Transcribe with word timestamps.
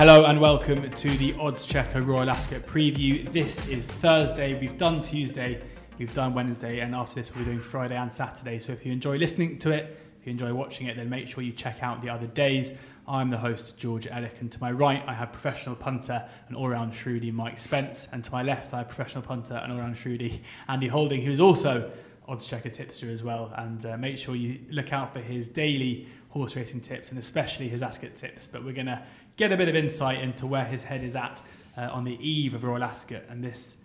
Hello 0.00 0.24
and 0.24 0.40
welcome 0.40 0.90
to 0.90 1.10
the 1.18 1.32
Oddschecker 1.32 2.06
Royal 2.06 2.30
Ascot 2.30 2.62
preview. 2.62 3.30
This 3.34 3.68
is 3.68 3.84
Thursday. 3.84 4.58
We've 4.58 4.78
done 4.78 5.02
Tuesday, 5.02 5.60
we've 5.98 6.14
done 6.14 6.32
Wednesday, 6.32 6.80
and 6.80 6.94
after 6.94 7.16
this 7.16 7.34
we'll 7.34 7.44
be 7.44 7.50
doing 7.50 7.60
Friday 7.60 7.98
and 7.98 8.10
Saturday. 8.10 8.60
So 8.60 8.72
if 8.72 8.86
you 8.86 8.92
enjoy 8.92 9.18
listening 9.18 9.58
to 9.58 9.72
it, 9.72 10.00
if 10.18 10.26
you 10.26 10.30
enjoy 10.30 10.54
watching 10.54 10.86
it, 10.86 10.96
then 10.96 11.10
make 11.10 11.28
sure 11.28 11.44
you 11.44 11.52
check 11.52 11.82
out 11.82 12.00
the 12.00 12.08
other 12.08 12.26
days. 12.26 12.78
I'm 13.06 13.28
the 13.28 13.36
host, 13.36 13.78
George 13.78 14.06
Elek, 14.06 14.40
and 14.40 14.50
to 14.50 14.58
my 14.62 14.72
right 14.72 15.04
I 15.06 15.12
have 15.12 15.32
professional 15.32 15.76
punter 15.76 16.26
and 16.48 16.56
all-round 16.56 16.94
shrewdy 16.94 17.30
Mike 17.30 17.58
Spence, 17.58 18.08
and 18.10 18.24
to 18.24 18.32
my 18.32 18.42
left 18.42 18.72
I 18.72 18.78
have 18.78 18.88
professional 18.88 19.22
punter 19.22 19.56
and 19.56 19.70
all-round 19.70 19.96
shrewdy 19.96 20.40
Andy 20.66 20.88
Holding, 20.88 21.20
who's 21.20 21.40
also 21.40 21.92
oddschecker 22.26 22.72
tipster 22.72 23.10
as 23.10 23.22
well. 23.22 23.52
And 23.54 23.84
uh, 23.84 23.98
make 23.98 24.16
sure 24.16 24.34
you 24.34 24.60
look 24.70 24.94
out 24.94 25.12
for 25.12 25.20
his 25.20 25.46
daily 25.46 26.06
horse 26.30 26.54
racing 26.54 26.80
tips 26.80 27.10
and 27.10 27.18
especially 27.18 27.68
his 27.68 27.82
Ascot 27.82 28.14
tips. 28.14 28.46
But 28.46 28.64
we're 28.64 28.72
going 28.72 28.86
to 28.86 29.02
get 29.40 29.52
a 29.52 29.56
bit 29.56 29.70
of 29.70 29.74
insight 29.74 30.20
into 30.20 30.46
where 30.46 30.66
his 30.66 30.82
head 30.82 31.02
is 31.02 31.16
at 31.16 31.40
uh, 31.74 31.88
on 31.92 32.04
the 32.04 32.12
eve 32.20 32.54
of 32.54 32.62
Royal 32.62 32.84
Ascot, 32.84 33.22
and 33.30 33.42
this 33.42 33.78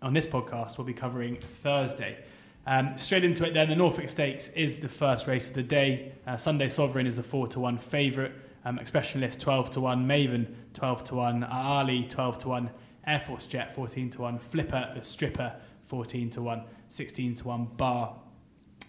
on 0.00 0.14
this 0.14 0.28
podcast 0.28 0.78
we'll 0.78 0.86
be 0.86 0.94
covering 0.94 1.36
Thursday. 1.38 2.18
Um, 2.68 2.96
straight 2.96 3.24
into 3.24 3.44
it 3.44 3.52
then, 3.52 3.68
the 3.68 3.74
Norfolk 3.74 4.08
Stakes 4.08 4.46
is 4.52 4.78
the 4.78 4.88
first 4.88 5.26
race 5.26 5.48
of 5.48 5.56
the 5.56 5.64
day. 5.64 6.12
Uh, 6.24 6.36
Sunday 6.36 6.68
Sovereign 6.68 7.08
is 7.08 7.16
the 7.16 7.24
4 7.24 7.48
to 7.48 7.58
1 7.58 7.78
favourite. 7.78 8.30
Um, 8.64 8.78
Expressionist 8.78 9.40
12 9.40 9.70
to 9.70 9.80
1, 9.80 10.06
Maven 10.06 10.46
12 10.72 11.02
to 11.02 11.14
1, 11.16 11.42
Ali 11.42 12.04
12 12.04 12.38
to 12.38 12.48
1, 12.50 12.70
Air 13.04 13.20
Force 13.26 13.46
Jet 13.46 13.74
14 13.74 14.08
to 14.10 14.22
1, 14.22 14.38
Flippa 14.38 14.94
the 14.94 15.00
Strippa 15.00 15.56
14 15.86 16.30
to 16.30 16.42
1, 16.42 16.62
16 16.88 17.34
to 17.34 17.48
1 17.48 17.64
bar. 17.76 18.14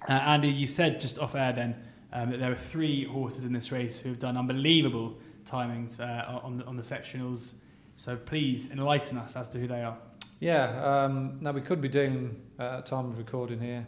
Uh, 0.07 0.11
Andy, 0.11 0.49
you 0.49 0.67
said 0.67 1.01
just 1.01 1.17
off 1.17 1.33
air 1.33 1.53
then 1.53 1.75
um, 2.11 2.29
that 2.29 2.39
there 2.39 2.49
were 2.49 2.55
three 2.55 3.05
horses 3.05 3.45
in 3.45 3.53
this 3.53 3.71
race 3.71 4.01
who 4.01 4.09
have 4.09 4.19
done 4.19 4.37
unbelievable 4.37 5.17
timings 5.45 5.99
uh, 5.99 6.39
on, 6.43 6.57
the, 6.57 6.65
on 6.65 6.77
the 6.77 6.83
sectionals. 6.83 7.55
So 7.95 8.15
please 8.15 8.71
enlighten 8.71 9.17
us 9.17 9.35
as 9.35 9.49
to 9.49 9.59
who 9.59 9.67
they 9.67 9.83
are. 9.83 9.97
Yeah, 10.39 11.05
um, 11.05 11.37
now 11.39 11.51
we 11.51 11.61
could 11.61 11.79
be 11.79 11.87
doing 11.87 12.41
uh, 12.59 12.81
time 12.81 13.05
of 13.05 13.17
recording 13.17 13.59
here, 13.59 13.87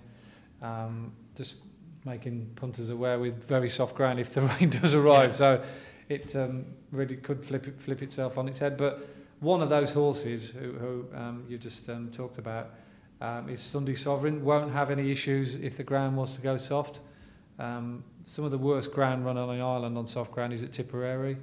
um, 0.61 1.11
just 1.35 1.55
making 2.05 2.51
punters 2.55 2.89
aware 2.89 3.19
with 3.19 3.43
very 3.43 3.69
soft 3.69 3.95
ground 3.95 4.19
if 4.19 4.33
the 4.33 4.41
rain 4.59 4.69
does 4.69 4.93
arrive. 4.93 5.31
Yeah. 5.31 5.35
So 5.35 5.63
it 6.07 6.35
um, 6.35 6.65
really 6.91 7.17
could 7.17 7.43
flip 7.43 7.67
it, 7.67 7.81
flip 7.81 8.01
itself 8.01 8.37
on 8.37 8.47
its 8.47 8.59
head. 8.59 8.77
But 8.77 9.07
one 9.39 9.61
of 9.61 9.69
those 9.69 9.91
horses 9.91 10.49
who, 10.49 10.71
who 10.73 11.05
um, 11.13 11.43
you 11.49 11.57
just 11.57 11.89
um, 11.89 12.09
talked 12.09 12.37
about 12.37 12.69
um, 13.21 13.49
is 13.49 13.59
Sunday 13.59 13.95
Sovereign. 13.95 14.43
Won't 14.43 14.71
have 14.71 14.91
any 14.91 15.11
issues 15.11 15.55
if 15.55 15.77
the 15.77 15.83
ground 15.83 16.15
was 16.15 16.33
to 16.35 16.41
go 16.41 16.57
soft. 16.57 16.99
Um, 17.57 18.03
some 18.25 18.43
of 18.43 18.51
the 18.51 18.57
worst 18.57 18.91
ground 18.91 19.25
run 19.25 19.37
on 19.37 19.55
the 19.55 19.63
island 19.63 19.97
on 19.97 20.07
soft 20.07 20.31
ground 20.31 20.51
is 20.51 20.63
at 20.63 20.71
Tipperary, 20.71 21.37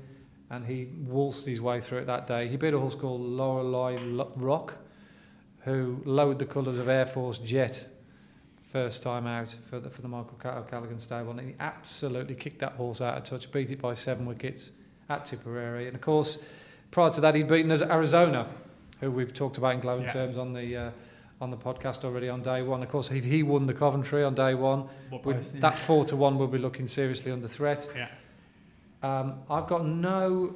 and 0.50 0.66
he 0.66 0.88
waltzed 1.06 1.46
his 1.46 1.60
way 1.60 1.80
through 1.80 1.98
it 1.98 2.06
that 2.06 2.26
day. 2.26 2.48
He 2.48 2.56
beat 2.56 2.74
a 2.74 2.78
horse 2.78 2.94
called 2.94 3.20
Lorelei 3.20 3.96
Rock 4.36 4.74
who 5.64 6.02
lowered 6.04 6.38
the 6.38 6.46
colours 6.46 6.78
of 6.78 6.88
Air 6.88 7.06
Force 7.06 7.38
Jet 7.38 7.88
first 8.64 9.02
time 9.02 9.26
out 9.26 9.54
for 9.68 9.78
the, 9.78 9.90
for 9.90 10.02
the 10.02 10.08
Michael 10.08 10.38
O'Callaghan 10.44 10.98
stable. 10.98 11.30
And 11.30 11.40
he 11.40 11.54
absolutely 11.60 12.34
kicked 12.34 12.58
that 12.60 12.72
horse 12.72 13.00
out 13.00 13.16
of 13.18 13.24
touch, 13.24 13.50
beat 13.52 13.70
it 13.70 13.80
by 13.80 13.94
seven 13.94 14.26
wickets 14.26 14.70
at 15.08 15.24
Tipperary. 15.24 15.86
And 15.86 15.94
of 15.94 16.00
course, 16.00 16.38
prior 16.90 17.10
to 17.10 17.20
that, 17.20 17.34
he'd 17.34 17.48
beaten 17.48 17.70
Arizona, 17.70 18.48
who 19.00 19.10
we've 19.10 19.32
talked 19.32 19.58
about 19.58 19.74
in 19.74 19.80
glowing 19.80 20.04
yeah. 20.04 20.12
terms 20.12 20.38
on 20.38 20.52
the. 20.52 20.76
Uh, 20.76 20.90
on 21.42 21.50
the 21.50 21.56
podcast 21.56 22.04
already 22.04 22.28
on 22.28 22.40
day 22.40 22.62
one. 22.62 22.84
Of 22.84 22.88
course, 22.88 23.10
if 23.10 23.24
he 23.24 23.42
won 23.42 23.66
the 23.66 23.74
Coventry 23.74 24.22
on 24.22 24.36
day 24.36 24.54
one, 24.54 24.88
price, 25.24 25.52
yeah. 25.52 25.60
that 25.62 25.76
four 25.76 26.04
to 26.04 26.14
one 26.14 26.38
will 26.38 26.46
be 26.46 26.56
looking 26.56 26.86
seriously 26.86 27.32
under 27.32 27.48
threat. 27.48 27.88
Yeah. 27.96 28.08
Um, 29.02 29.40
I've 29.50 29.66
got 29.66 29.84
no 29.84 30.54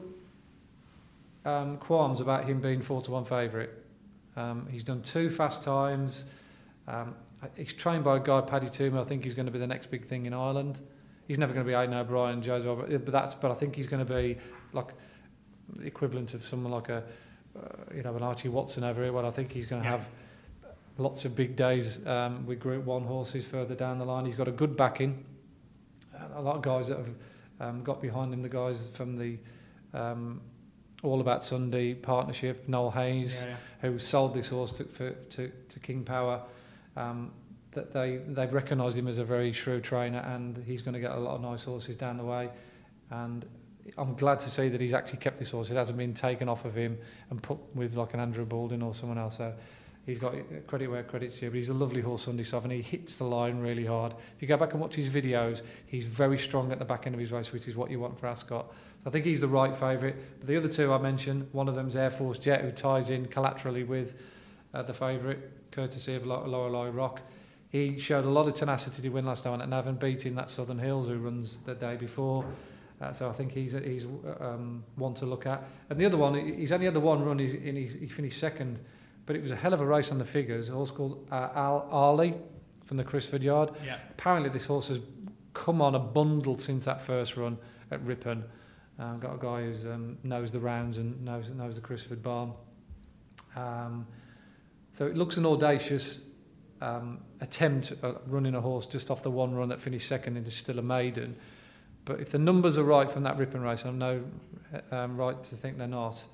um, 1.45 1.79
qualms 1.79 2.21
about 2.21 2.45
him 2.45 2.61
being 2.61 2.83
four 2.83 3.03
to 3.03 3.11
one 3.11 3.25
favourite. 3.25 3.71
Um, 4.37 4.69
he's 4.71 4.85
done 4.85 5.03
two 5.03 5.29
fast 5.29 5.65
times. 5.65 6.25
Um, 6.87 7.17
he's 7.57 7.73
trained 7.73 8.05
by 8.05 8.19
a 8.19 8.21
guy, 8.21 8.41
Paddy 8.43 8.69
Twomey. 8.69 9.01
I 9.01 9.05
think 9.05 9.25
he's 9.25 9.35
going 9.35 9.47
to 9.47 9.53
be 9.53 9.59
the 9.59 9.67
next 9.67 9.91
big 9.91 10.05
thing 10.05 10.27
in 10.27 10.33
Ireland. 10.33 10.79
He's 11.27 11.37
never 11.39 11.53
going 11.53 11.67
to 11.67 11.69
be 11.69 11.75
Aidan 11.75 11.97
O'Brien, 11.97 12.41
Joseph, 12.41 12.79
but 13.05 13.11
that's. 13.11 13.35
But 13.35 13.51
I 13.51 13.55
think 13.55 13.75
he's 13.75 13.89
going 13.89 14.07
to 14.07 14.15
be 14.15 14.39
like 14.73 14.95
the 15.75 15.85
equivalent 15.85 16.33
of 16.35 16.45
someone 16.45 16.71
like 16.71 16.91
a, 16.91 17.03
uh, 17.59 17.93
you 17.93 18.05
know, 18.05 18.15
an 18.15 18.23
Archie 18.23 18.49
Watson 18.49 18.85
over 18.85 19.03
here. 19.03 19.13
Well, 19.13 19.27
I 19.27 19.33
think 19.33 19.51
he's 19.51 19.67
going 19.67 19.83
to 19.83 19.89
yeah. 19.89 19.97
have 19.97 20.09
lots 20.99 21.25
of 21.25 21.35
big 21.35 21.57
days 21.57 22.05
um, 22.07 22.47
with 22.47 22.61
Group 22.61 22.85
One 22.85 23.05
horses 23.05 23.45
further 23.45 23.75
down 23.75 23.99
the 23.99 24.05
line. 24.05 24.25
He's 24.25 24.37
got 24.37 24.49
a 24.49 24.53
good 24.53 24.77
backing. 24.77 25.25
A 26.35 26.41
lot 26.41 26.57
of 26.57 26.63
guys 26.63 26.89
that 26.89 26.99
have 26.99 27.11
um, 27.61 27.83
got 27.83 28.01
behind 28.01 28.33
him. 28.33 28.43
The 28.43 28.49
guys 28.49 28.89
from 28.95 29.17
the 29.17 29.39
um, 29.93 30.41
all 31.03 31.21
About 31.21 31.43
Sunday 31.43 31.95
partnership, 31.95 32.69
Noel 32.69 32.91
Hayes, 32.91 33.43
yeah, 33.43 33.49
yeah. 33.49 33.91
who 33.91 33.99
sold 33.99 34.35
this 34.35 34.49
horse 34.49 34.73
to, 34.73 34.85
for, 34.85 35.11
to, 35.11 35.53
to 35.69 35.81
King 35.81 36.05
Power, 36.05 36.43
um, 36.97 37.33
that 37.73 37.93
they, 37.93 38.17
they've 38.17 38.53
recognised 38.53 38.97
him 38.97 39.07
as 39.07 39.19
a 39.19 39.25
very 39.25 39.53
shrewd 39.53 39.85
trainer 39.85 40.19
and 40.19 40.63
he's 40.67 40.83
going 40.83 40.95
to 40.95 41.01
get 41.01 41.13
a 41.13 41.19
lot 41.19 41.35
of 41.35 41.43
nice 41.43 41.65
horses 41.65 41.97
down 41.97 42.17
the 42.17 42.25
way. 42.25 42.49
And 43.11 43.45
I'm 43.99 44.15
glad 44.15 44.41
to 44.41 44.51
see 44.51 44.69
that 44.69 44.81
he's 44.81 44.95
actually 44.95 45.19
kept 45.19 45.39
this 45.39 45.51
horse. 45.51 45.71
It 45.71 45.77
hasn't 45.77 45.99
been 45.99 46.15
taken 46.15 46.49
off 46.49 46.65
of 46.65 46.75
him 46.75 46.99
and 47.31 47.43
put 47.43 47.59
with 47.75 47.95
like 47.97 48.15
an 48.15 48.21
Andrew 48.21 48.47
Baldwin 48.47 48.83
or 48.83 48.95
someone 48.95 49.19
else. 49.19 49.37
So 49.37 49.53
he's 50.07 50.19
got 50.19 50.35
credit 50.67 50.89
where 50.89 51.03
credit's 51.03 51.39
due, 51.39 51.51
but 51.51 51.57
he's 51.57 51.69
a 51.69 51.75
lovely 51.75 52.01
horse 52.01 52.23
Sunday 52.23 52.45
soft 52.45 52.65
and 52.65 52.73
he 52.73 52.81
hits 52.81 53.17
the 53.17 53.25
line 53.25 53.59
really 53.59 53.85
hard. 53.85 54.15
If 54.37 54.41
you 54.41 54.49
go 54.49 54.57
back 54.57 54.73
and 54.73 54.81
watch 54.81 54.95
his 54.95 55.11
videos, 55.11 55.63
he's 55.87 56.05
very 56.05 56.39
strong 56.39 56.73
at 56.73 56.79
the 56.79 56.85
back 56.85 57.07
end 57.07 57.15
of 57.15 57.21
his 57.21 57.33
race, 57.33 57.53
which 57.53 57.67
is 57.69 57.77
what 57.77 57.91
you 57.91 58.01
want 58.01 58.19
for 58.19 58.29
Ascot. 58.29 58.73
So 59.03 59.09
I 59.09 59.11
think 59.11 59.25
he's 59.25 59.41
the 59.41 59.49
right 59.49 59.77
favourite. 59.77 60.17
But 60.39 60.47
the 60.47 60.57
other 60.57 60.69
two 60.69 60.93
I 60.93 60.99
mentioned, 60.99 61.49
one 61.53 61.69
of 61.69 61.75
them's 61.75 61.97
Air 61.97 62.11
Force 62.11 62.39
Jet, 62.39 62.63
who 62.63 62.71
ties 62.71 63.11
in 63.11 63.27
collaterally 63.27 63.83
with 63.83 64.15
uh, 64.73 64.83
the 64.83 64.95
favourite, 64.95 65.39
courtesy 65.73 66.15
of 66.15 66.25
Lorelei 66.25 66.89
Rock. 66.89 67.21
He 67.71 67.99
showed 67.99 68.25
a 68.25 68.31
lot 68.31 68.47
of 68.47 68.55
tenacity 68.55 69.03
to 69.03 69.09
win 69.09 69.27
last 69.27 69.45
time 69.45 69.61
at 69.61 69.69
Navan, 69.69 69.97
beating 69.97 70.37
that 70.37 70.49
Southern 70.49 70.79
Hills 70.79 71.09
who 71.09 71.19
runs 71.19 71.59
the 71.65 71.75
day 71.75 71.97
before. 71.97 72.45
Uh, 73.01 73.13
so 73.13 73.29
I 73.29 73.33
think 73.33 73.53
he's 73.53 73.73
he's 73.73 74.07
um, 74.41 74.83
one 74.95 75.13
to 75.15 75.27
look 75.27 75.47
at. 75.47 75.63
And 75.91 75.99
the 75.99 76.07
other 76.07 76.17
one, 76.17 76.35
he's 76.35 76.73
only 76.73 76.87
had 76.87 76.95
the 76.95 77.01
one 77.01 77.23
run. 77.23 77.39
He's, 77.39 77.53
he's, 77.53 77.95
he 77.95 78.07
finished 78.07 78.39
second, 78.39 78.81
but 79.27 79.37
it 79.37 79.43
was 79.43 79.51
a 79.51 79.57
hell 79.57 79.75
of 79.75 79.81
a 79.81 79.87
race 79.87 80.11
on 80.11 80.19
the 80.19 80.25
figures. 80.25 80.69
A 80.69 80.73
horse 80.73 80.91
called 80.91 81.27
uh, 81.31 81.51
Al 81.55 81.89
Ali 81.91 82.35
from 82.85 82.97
the 82.97 83.05
Crisford 83.05 83.43
Yard. 83.43 83.71
Yeah. 83.85 83.99
Apparently, 84.11 84.49
this 84.49 84.65
horse 84.65 84.89
has 84.89 85.01
come 85.53 85.83
on 85.83 85.95
a 85.95 85.99
bundle 85.99 86.57
since 86.57 86.85
that 86.85 87.03
first 87.03 87.37
run 87.37 87.59
at 87.91 88.03
Ripon. 88.03 88.45
Uh, 88.99 89.15
got 89.15 89.35
a 89.35 89.39
guy 89.39 89.65
who 89.65 89.93
um, 89.93 90.19
knows 90.23 90.53
the 90.53 90.61
rounds 90.61 90.99
and 90.99 91.23
knows 91.25 91.51
knows 91.51 91.75
the 91.75 91.81
Crisford 91.81 92.23
Barn. 92.23 92.53
Um, 93.55 94.07
so 94.93 95.07
it 95.07 95.17
looks 95.17 95.37
an 95.37 95.45
audacious 95.45 96.21
um, 96.81 97.21
attempt 97.41 97.93
at 98.03 98.23
running 98.27 98.55
a 98.55 98.61
horse 98.61 98.87
just 98.87 99.11
off 99.11 99.23
the 99.23 99.31
one 99.31 99.55
run 99.55 99.69
that 99.69 99.81
finished 99.81 100.09
second 100.09 100.37
and 100.37 100.47
is 100.47 100.55
still 100.55 100.79
a 100.79 100.83
maiden. 100.83 101.37
But 102.05 102.21
if 102.21 102.31
the 102.31 102.39
numbers 102.39 102.79
are 102.79 102.85
right 102.85 103.11
from 103.11 103.25
that 103.25 103.37
Ripon 103.37 103.61
race, 103.61 103.85
I'm 103.85 103.99
no 103.99 104.23
um, 104.91 105.17
right 105.17 105.43
to 105.45 105.57
think 105.57 105.79
they're 105.79 105.89
not. 105.89 106.25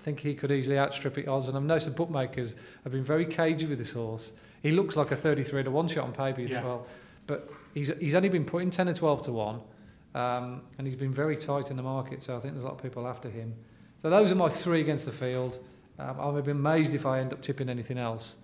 I 0.00 0.02
think 0.02 0.20
he 0.20 0.34
could 0.34 0.50
easily 0.50 0.78
outstrip 0.78 1.18
it 1.18 1.28
odds, 1.28 1.48
and 1.48 1.56
I've 1.58 1.62
noticed 1.62 1.86
the 1.86 1.92
bookmakers 1.92 2.54
have 2.84 2.92
been 2.92 3.04
very 3.04 3.26
cagey 3.26 3.66
with 3.66 3.78
this 3.78 3.90
horse. 3.90 4.32
He 4.62 4.70
looks 4.70 4.96
like 4.96 5.10
a 5.10 5.16
33 5.16 5.64
to 5.64 5.70
1 5.70 5.88
shot 5.88 6.04
on 6.04 6.12
paper, 6.12 6.40
you 6.40 6.46
yeah. 6.46 6.54
think, 6.54 6.64
well, 6.64 6.86
but 7.26 7.50
he's, 7.74 7.92
he's 8.00 8.14
only 8.14 8.30
been 8.30 8.46
putting 8.46 8.70
10 8.70 8.88
or 8.88 8.94
12 8.94 9.22
to 9.22 9.32
1. 9.32 9.60
Um, 10.14 10.62
and 10.78 10.86
he's 10.86 10.96
been 10.96 11.12
very 11.12 11.36
tight 11.36 11.70
in 11.70 11.76
the 11.76 11.82
market, 11.82 12.22
so 12.22 12.34
I 12.34 12.40
think 12.40 12.54
there's 12.54 12.64
a 12.64 12.66
lot 12.66 12.76
of 12.76 12.82
people 12.82 13.06
after 13.06 13.28
him. 13.28 13.54
So 13.98 14.08
those 14.08 14.32
are 14.32 14.34
my 14.34 14.48
three 14.48 14.80
against 14.80 15.04
the 15.04 15.12
field. 15.12 15.58
Um, 15.98 16.18
I 16.18 16.28
would 16.28 16.46
be 16.46 16.52
amazed 16.52 16.94
if 16.94 17.04
I 17.04 17.20
end 17.20 17.34
up 17.34 17.42
tipping 17.42 17.68
anything 17.68 17.98
else. 17.98 18.36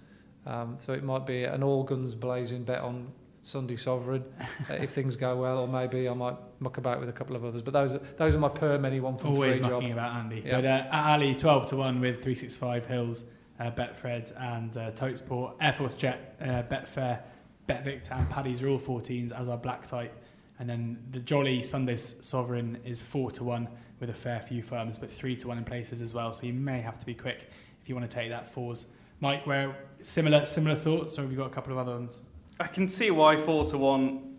Um, 0.44 0.76
so 0.78 0.92
it 0.92 1.02
might 1.02 1.24
be 1.24 1.44
an 1.44 1.62
all 1.62 1.84
guns 1.84 2.14
blazing 2.14 2.64
bet 2.64 2.82
on 2.82 3.08
Sunday 3.46 3.76
Sovereign 3.76 4.24
uh, 4.68 4.74
if 4.74 4.91
things 4.91 5.15
go 5.15 5.36
well, 5.36 5.59
or 5.59 5.68
maybe 5.68 6.09
I 6.09 6.15
might 6.15 6.34
muck 6.59 6.78
about 6.78 6.98
with 6.98 7.09
a 7.09 7.12
couple 7.12 7.36
of 7.36 7.44
others. 7.44 7.62
But 7.62 7.74
those 7.74 7.94
are, 7.94 8.00
those 8.16 8.34
are 8.34 8.41
my 8.41 8.48
per 8.48 8.76
many 8.76 8.98
one 8.98 9.16
from 9.16 9.34
Always 9.34 9.59
three 9.59 9.68
mucking 9.68 9.92
about 9.92 10.16
Andy. 10.16 10.42
Yeah. 10.44 10.60
But 10.60 10.65
uh, 10.65 10.88
Ali, 10.92 11.36
12 11.36 11.66
to 11.68 11.76
1 11.76 12.00
with 12.00 12.16
365 12.16 12.86
Hills, 12.86 13.24
uh, 13.60 13.71
Betfred 13.71 14.32
and 14.36 14.76
uh, 14.76 14.91
Totesport, 14.91 15.54
Air 15.60 15.72
Force 15.72 15.94
Jet, 15.94 16.36
uh, 16.41 16.65
Betfair, 16.65 17.21
BetVictor 17.68 18.18
and 18.18 18.28
Paddy's 18.28 18.62
are 18.62 18.68
all 18.68 18.80
14s, 18.80 19.30
as 19.30 19.48
are 19.48 19.56
Black 19.56 19.86
Type. 19.86 20.12
And 20.59 20.68
then 20.68 20.98
the 21.12 21.21
Jolly 21.21 21.62
Sunday 21.62 21.98
Sovereign 21.98 22.78
is 22.84 23.00
four 23.00 23.30
to 23.32 23.44
one 23.44 23.68
with 24.00 24.10
a 24.10 24.15
fair 24.15 24.41
few 24.41 24.60
firms, 24.60 24.98
but 24.98 25.09
three 25.10 25.36
to 25.36 25.48
one 25.48 25.59
in 25.59 25.65
places 25.65 26.03
as 26.03 26.12
well. 26.12 26.32
So 26.32 26.47
you 26.47 26.53
may 26.53 26.80
have 26.80 26.98
to 26.98 27.06
be 27.06 27.15
quick 27.15 27.48
if 27.80 27.88
you 27.88 27.94
want 27.94 28.10
to 28.10 28.15
take 28.15 28.30
that 28.30 28.53
fours. 28.53 28.86
Mike, 29.21 29.47
where 29.47 29.76
similar 30.03 30.44
similar 30.47 30.74
thoughts, 30.74 31.16
or 31.16 31.22
have 31.22 31.30
you 31.30 31.36
got 31.36 31.47
a 31.47 31.54
couple 31.54 31.72
of 31.72 31.78
other 31.78 31.92
ones? 31.92 32.22
I 32.58 32.66
can 32.66 32.88
see 32.88 33.10
why 33.10 33.36
four 33.36 33.64
to 33.66 33.78
one 33.78 34.38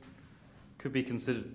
could 0.78 0.94
be 0.94 1.04
considered 1.04 1.52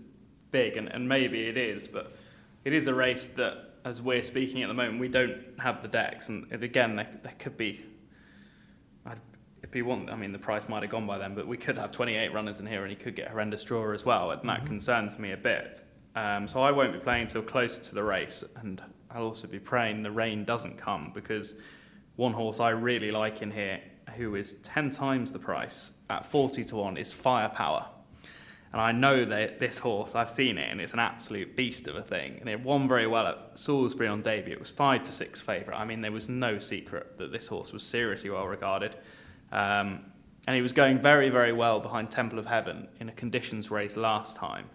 big, 0.51 0.77
and, 0.77 0.89
and 0.89 1.09
maybe 1.09 1.47
it 1.47 1.57
is, 1.57 1.87
but 1.87 2.17
it 2.65 2.73
is 2.73 2.87
a 2.87 2.95
race 2.95 3.27
that, 3.29 3.71
as 3.85 4.01
we're 4.01 4.23
speaking 4.23 4.63
at 4.63 4.69
the 4.69 4.75
moment, 4.75 5.01
we 5.01 5.09
don't 5.09 5.39
have 5.59 5.83
the 5.83 5.89
decks, 5.89 6.29
and 6.29 6.51
again, 6.53 6.97
there, 6.97 7.09
there 7.23 7.35
could 7.39 7.57
be 7.57 7.85
if 9.63 9.77
you 9.77 9.85
want, 9.85 10.11
I 10.11 10.17
mean, 10.17 10.33
the 10.33 10.39
price 10.39 10.69
might 10.69 10.83
have 10.83 10.91
gone 10.91 11.07
by 11.07 11.19
then, 11.19 11.35
but 11.35 11.47
we 11.47 11.57
could 11.57 11.79
have 11.79 11.93
28 11.93 12.33
runners 12.35 12.61
in 12.61 12.67
here 12.67 12.83
and 12.83 12.91
he 12.91 12.97
could 12.97 13.15
get 13.15 13.29
horrendous 13.29 13.65
draw 13.65 13.93
as 13.93 14.05
well, 14.05 14.31
and 14.31 14.49
that 14.49 14.59
mm-hmm. 14.59 14.67
concerns 14.67 15.19
me 15.19 15.33
a 15.33 15.37
bit. 15.37 15.81
Um, 16.15 16.47
so 16.47 16.61
I 16.61 16.73
won't 16.73 16.93
be 16.93 16.99
playing 16.99 17.23
until 17.23 17.43
close 17.43 17.79
to 17.79 17.95
the 17.95 18.03
race, 18.03 18.45
and 18.57 18.83
I'll 19.11 19.25
also 19.25 19.47
be 19.47 19.59
praying 19.59 20.03
the 20.03 20.11
rain 20.11 20.45
doesn't 20.45 20.77
come 20.77 21.13
because 21.15 21.55
one 22.17 22.33
horse 22.33 22.61
I 22.61 22.71
really 22.71 23.11
like 23.11 23.41
in 23.41 23.51
here, 23.51 23.81
who 24.17 24.35
is 24.35 24.55
10 24.63 24.91
times 24.91 25.33
the 25.33 25.39
price 25.39 25.93
at 26.11 26.27
40 26.27 26.65
to 26.65 26.77
1, 26.77 26.97
is 26.97 27.13
Firepower. 27.13 27.87
And 28.73 28.81
I 28.81 28.91
know 28.91 29.25
that 29.27 29.59
this 29.59 29.79
horse, 29.79 30.15
I've 30.15 30.31
seen 30.31 30.57
it, 30.57 30.71
and 30.71 30.81
it's 30.81 30.95
an 30.95 30.99
absolute 30.99 31.57
beast 31.57 31.89
of 31.89 31.97
a 31.97 32.03
thing. 32.03 32.39
And 32.41 32.49
it 32.49 32.61
won 32.61 32.89
very 32.89 33.07
well 33.07 33.27
at 33.27 33.51
Salisbury 33.55 34.09
on 34.09 34.23
debut. 34.23 34.55
It 34.55 34.59
was 34.59 34.71
5 34.71 35.03
to 35.03 35.13
6 35.13 35.41
favourite. 35.41 35.79
I 35.79 35.85
mean, 35.85 36.01
there 36.01 36.13
was 36.13 36.29
no 36.29 36.59
secret 36.59 37.19
that 37.19 37.33
this 37.33 37.49
horse 37.49 37.73
was 37.73 37.83
seriously 37.83 38.31
well 38.31 38.49
regarded. 38.49 38.97
Um, 39.51 40.07
and 40.47 40.57
he 40.57 40.63
was 40.63 40.73
going 40.73 40.99
very, 40.99 41.29
very 41.29 41.53
well 41.53 41.81
behind 41.81 42.11
Temple 42.11 42.39
of 42.39 42.47
Heaven 42.47 42.89
in 42.99 43.11
a 43.11 43.13
conditions 43.13 43.71
race 43.71 43.97
last 43.97 44.37
time, 44.37 44.71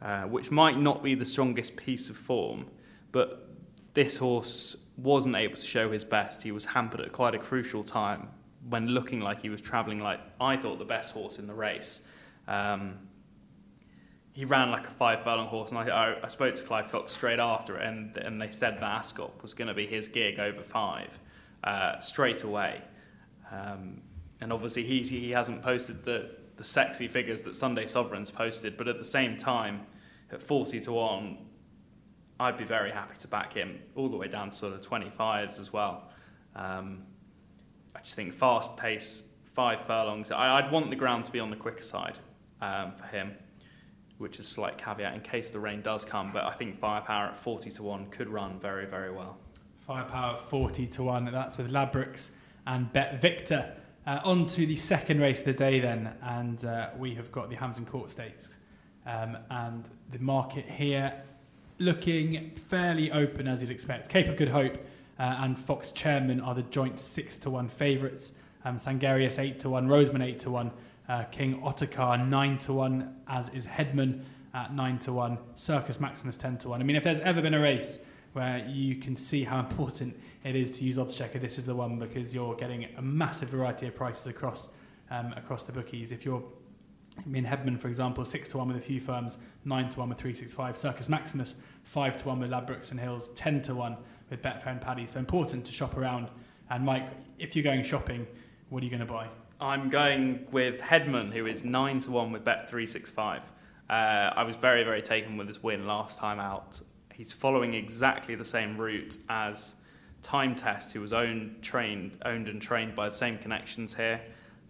uh, 0.00 0.22
which 0.22 0.52
might 0.52 0.78
not 0.78 1.02
be 1.02 1.14
the 1.14 1.24
strongest 1.24 1.76
piece 1.76 2.08
of 2.08 2.16
form, 2.16 2.66
but 3.10 3.48
this 3.94 4.18
horse 4.18 4.76
wasn't 4.96 5.34
able 5.34 5.56
to 5.56 5.66
show 5.66 5.90
his 5.90 6.04
best. 6.04 6.44
He 6.44 6.52
was 6.52 6.66
hampered 6.66 7.00
at 7.00 7.10
quite 7.10 7.34
a 7.34 7.38
crucial 7.38 7.82
time 7.82 8.28
when 8.68 8.88
looking 8.88 9.20
like 9.20 9.42
he 9.42 9.48
was 9.48 9.60
travelling 9.60 10.00
like 10.00 10.20
I 10.40 10.56
thought 10.56 10.78
the 10.78 10.84
best 10.84 11.12
horse 11.12 11.38
in 11.38 11.46
the 11.46 11.54
race. 11.54 12.02
Um, 12.46 12.98
he 14.32 14.44
ran 14.44 14.70
like 14.70 14.86
a 14.86 14.90
five 14.90 15.22
furlong 15.22 15.48
horse, 15.48 15.70
and 15.70 15.78
I, 15.78 15.88
I, 15.88 16.24
I, 16.24 16.28
spoke 16.28 16.54
to 16.54 16.62
Clive 16.62 16.90
Cox 16.90 17.12
straight 17.12 17.40
after 17.40 17.76
it, 17.76 17.86
and, 17.86 18.16
and 18.16 18.40
they 18.40 18.50
said 18.50 18.76
that 18.76 18.82
Ascot 18.82 19.42
was 19.42 19.54
going 19.54 19.68
to 19.68 19.74
be 19.74 19.86
his 19.86 20.08
gig 20.08 20.38
over 20.38 20.62
five 20.62 21.18
uh, 21.64 21.98
straight 21.98 22.44
away. 22.44 22.80
Um, 23.50 24.02
and 24.40 24.52
obviously, 24.52 24.84
he, 24.84 25.02
he 25.02 25.30
hasn't 25.30 25.62
posted 25.62 26.04
the, 26.04 26.30
the 26.56 26.64
sexy 26.64 27.08
figures 27.08 27.42
that 27.42 27.56
Sunday 27.56 27.86
Sovereigns 27.86 28.30
posted, 28.30 28.76
but 28.76 28.88
at 28.88 28.98
the 28.98 29.04
same 29.04 29.36
time, 29.36 29.86
at 30.32 30.40
40 30.40 30.80
to 30.80 30.92
1, 30.92 31.38
I'd 32.38 32.56
be 32.56 32.64
very 32.64 32.90
happy 32.90 33.16
to 33.18 33.28
back 33.28 33.52
him 33.52 33.80
all 33.96 34.08
the 34.08 34.16
way 34.16 34.28
down 34.28 34.50
to 34.50 34.56
sort 34.56 34.74
of 34.74 34.80
25s 34.80 35.58
as 35.58 35.72
well. 35.72 36.08
Um, 36.54 37.02
I 37.94 38.00
just 38.00 38.14
think 38.14 38.32
fast 38.32 38.76
pace, 38.76 39.22
five 39.44 39.80
furlongs. 39.82 40.30
I, 40.30 40.60
would 40.60 40.70
want 40.70 40.90
the 40.90 40.96
ground 40.96 41.24
to 41.26 41.32
be 41.32 41.40
on 41.40 41.50
the 41.50 41.56
quicker 41.56 41.82
side 41.82 42.18
um, 42.60 42.92
for 42.92 43.04
him, 43.04 43.34
which 44.18 44.38
is 44.38 44.46
a 44.46 44.50
slight 44.50 44.78
caveat 44.78 45.14
in 45.14 45.20
case 45.20 45.50
the 45.50 45.60
rain 45.60 45.82
does 45.82 46.04
come. 46.04 46.32
But 46.32 46.44
I 46.44 46.52
think 46.52 46.76
firepower 46.78 47.26
at 47.26 47.36
40 47.36 47.70
to 47.70 47.82
1 47.82 48.06
could 48.06 48.28
run 48.28 48.58
very, 48.60 48.86
very 48.86 49.10
well. 49.10 49.38
Firepower 49.80 50.36
at 50.36 50.48
40 50.48 50.86
to 50.86 51.02
1, 51.02 51.24
that's 51.32 51.58
with 51.58 51.70
Ladbrokes 51.70 52.30
and 52.66 52.92
Bet 52.92 53.20
Victor. 53.20 53.76
Uh, 54.06 54.20
on 54.24 54.46
to 54.46 54.64
the 54.66 54.76
second 54.76 55.20
race 55.20 55.40
of 55.40 55.44
the 55.44 55.52
day 55.52 55.78
then, 55.78 56.12
and 56.22 56.64
uh, 56.64 56.88
we 56.96 57.14
have 57.14 57.30
got 57.30 57.50
the 57.50 57.56
Hampton 57.56 57.84
Court 57.84 58.10
Stakes. 58.10 58.58
Um, 59.06 59.36
and 59.50 59.88
the 60.10 60.18
market 60.18 60.66
here 60.66 61.22
looking 61.78 62.52
fairly 62.68 63.10
open 63.10 63.48
as 63.48 63.62
you'd 63.62 63.70
expect. 63.70 64.08
Cape 64.08 64.28
of 64.28 64.36
Good 64.36 64.48
Hope 64.48 64.78
uh, 65.20 65.36
and 65.40 65.58
Fox 65.58 65.90
Chairman 65.90 66.40
are 66.40 66.54
the 66.54 66.62
joint 66.62 66.98
six 66.98 67.36
to 67.38 67.50
one 67.50 67.68
favourites. 67.68 68.32
Um, 68.64 68.78
Sangarius 68.78 69.38
eight 69.38 69.60
to 69.60 69.68
one, 69.70 69.86
Roseman 69.86 70.24
eight 70.24 70.38
to 70.40 70.50
one, 70.50 70.70
uh, 71.10 71.24
King 71.24 71.60
Ottokar 71.60 72.26
nine 72.26 72.56
to 72.58 72.72
one, 72.72 73.16
as 73.28 73.50
is 73.50 73.66
Headman 73.66 74.24
at 74.54 74.74
nine 74.74 74.98
to 75.00 75.12
one, 75.12 75.36
Circus 75.54 76.00
Maximus 76.00 76.38
ten 76.38 76.56
to 76.58 76.70
one. 76.70 76.80
I 76.80 76.84
mean, 76.84 76.96
if 76.96 77.04
there's 77.04 77.20
ever 77.20 77.42
been 77.42 77.52
a 77.52 77.60
race 77.60 78.02
where 78.32 78.66
you 78.66 78.96
can 78.96 79.14
see 79.14 79.44
how 79.44 79.60
important 79.68 80.18
it 80.42 80.56
is 80.56 80.78
to 80.78 80.84
use 80.84 80.96
oddschecker, 80.96 81.38
this 81.38 81.58
is 81.58 81.66
the 81.66 81.74
one 81.74 81.98
because 81.98 82.34
you're 82.34 82.54
getting 82.54 82.86
a 82.96 83.02
massive 83.02 83.50
variety 83.50 83.86
of 83.86 83.94
prices 83.94 84.26
across 84.26 84.70
um, 85.10 85.34
across 85.36 85.64
the 85.64 85.72
bookies. 85.72 86.12
If 86.12 86.24
you're 86.24 86.42
I 87.18 87.28
mean, 87.28 87.44
Headman, 87.44 87.76
for 87.76 87.88
example, 87.88 88.24
6 88.24 88.48
to 88.50 88.58
1 88.58 88.68
with 88.68 88.76
a 88.78 88.80
few 88.80 89.00
firms, 89.00 89.36
9 89.66 89.88
to 89.90 89.98
1 89.98 90.08
with 90.08 90.18
365. 90.18 90.78
Circus 90.78 91.08
Maximus, 91.08 91.56
5 91.84 92.16
to 92.18 92.28
1 92.28 92.40
with 92.40 92.50
Ladbrokes 92.50 92.92
and 92.92 93.00
Hills, 93.00 93.28
10 93.30 93.60
to 93.62 93.74
1 93.74 93.96
with 94.30 94.42
Betfair 94.42 94.68
and 94.68 94.80
Paddy. 94.80 95.06
So 95.06 95.18
important 95.18 95.66
to 95.66 95.72
shop 95.72 95.96
around. 95.96 96.28
And 96.70 96.84
Mike, 96.84 97.08
if 97.38 97.54
you're 97.54 97.64
going 97.64 97.82
shopping, 97.82 98.26
what 98.68 98.82
are 98.82 98.84
you 98.84 98.90
going 98.90 99.06
to 99.06 99.12
buy? 99.12 99.28
I'm 99.60 99.90
going 99.90 100.46
with 100.50 100.80
Headman, 100.80 101.32
who 101.32 101.46
is 101.46 101.64
9 101.64 101.98
to 102.00 102.10
1 102.12 102.32
with 102.32 102.44
Bet365. 102.44 103.42
Uh, 103.90 103.92
I 103.92 104.44
was 104.44 104.56
very, 104.56 104.84
very 104.84 105.02
taken 105.02 105.36
with 105.36 105.48
his 105.48 105.62
win 105.62 105.86
last 105.86 106.18
time 106.18 106.38
out. 106.38 106.80
He's 107.12 107.32
following 107.32 107.74
exactly 107.74 108.36
the 108.36 108.44
same 108.44 108.78
route 108.78 109.18
as 109.28 109.74
Time 110.22 110.54
Test, 110.54 110.92
who 110.92 111.00
was 111.00 111.12
owned, 111.12 111.60
trained, 111.60 112.16
owned 112.24 112.48
and 112.48 112.62
trained 112.62 112.94
by 112.94 113.08
the 113.08 113.14
same 113.14 113.36
connections 113.36 113.94
here. 113.94 114.20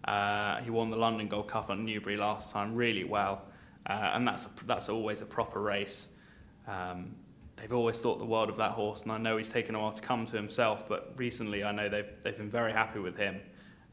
Uh, 0.05 0.57
he 0.63 0.71
won 0.71 0.91
the 0.91 0.97
London 0.97 1.29
Gold 1.29 1.49
Cup 1.49 1.71
at 1.71 1.79
Newbury 1.79 2.17
last 2.17 2.51
time 2.51 2.75
really 2.75 3.05
well, 3.05 3.43
uh, 3.87 4.13
and 4.15 4.27
that's 4.27 4.47
a, 4.47 4.65
that's 4.65 4.89
always 4.89 5.21
a 5.21 5.27
proper 5.27 5.61
race. 5.61 6.09
Um, 6.67 7.15
they've 7.61 7.73
always 7.73 8.01
thought 8.01 8.19
the 8.19 8.25
world 8.25 8.49
of 8.49 8.57
that 8.57 8.73
horse, 8.73 9.03
and 9.03 9.13
I 9.13 9.19
know 9.19 9.37
he's 9.37 9.49
taken 9.49 9.75
a 9.75 9.81
while 9.81 9.93
to 9.93 10.03
come 10.03 10.27
to 10.27 10.37
himself, 10.37 10.89
but 10.89 11.13
recently 11.17 11.63
I 11.65 11.73
know 11.73 11.89
they've 11.89 12.11
they've 12.23 12.37
been 12.37 12.51
very 12.51 12.73
happy 12.73 12.99
with 12.99 13.17
him. 13.17 13.41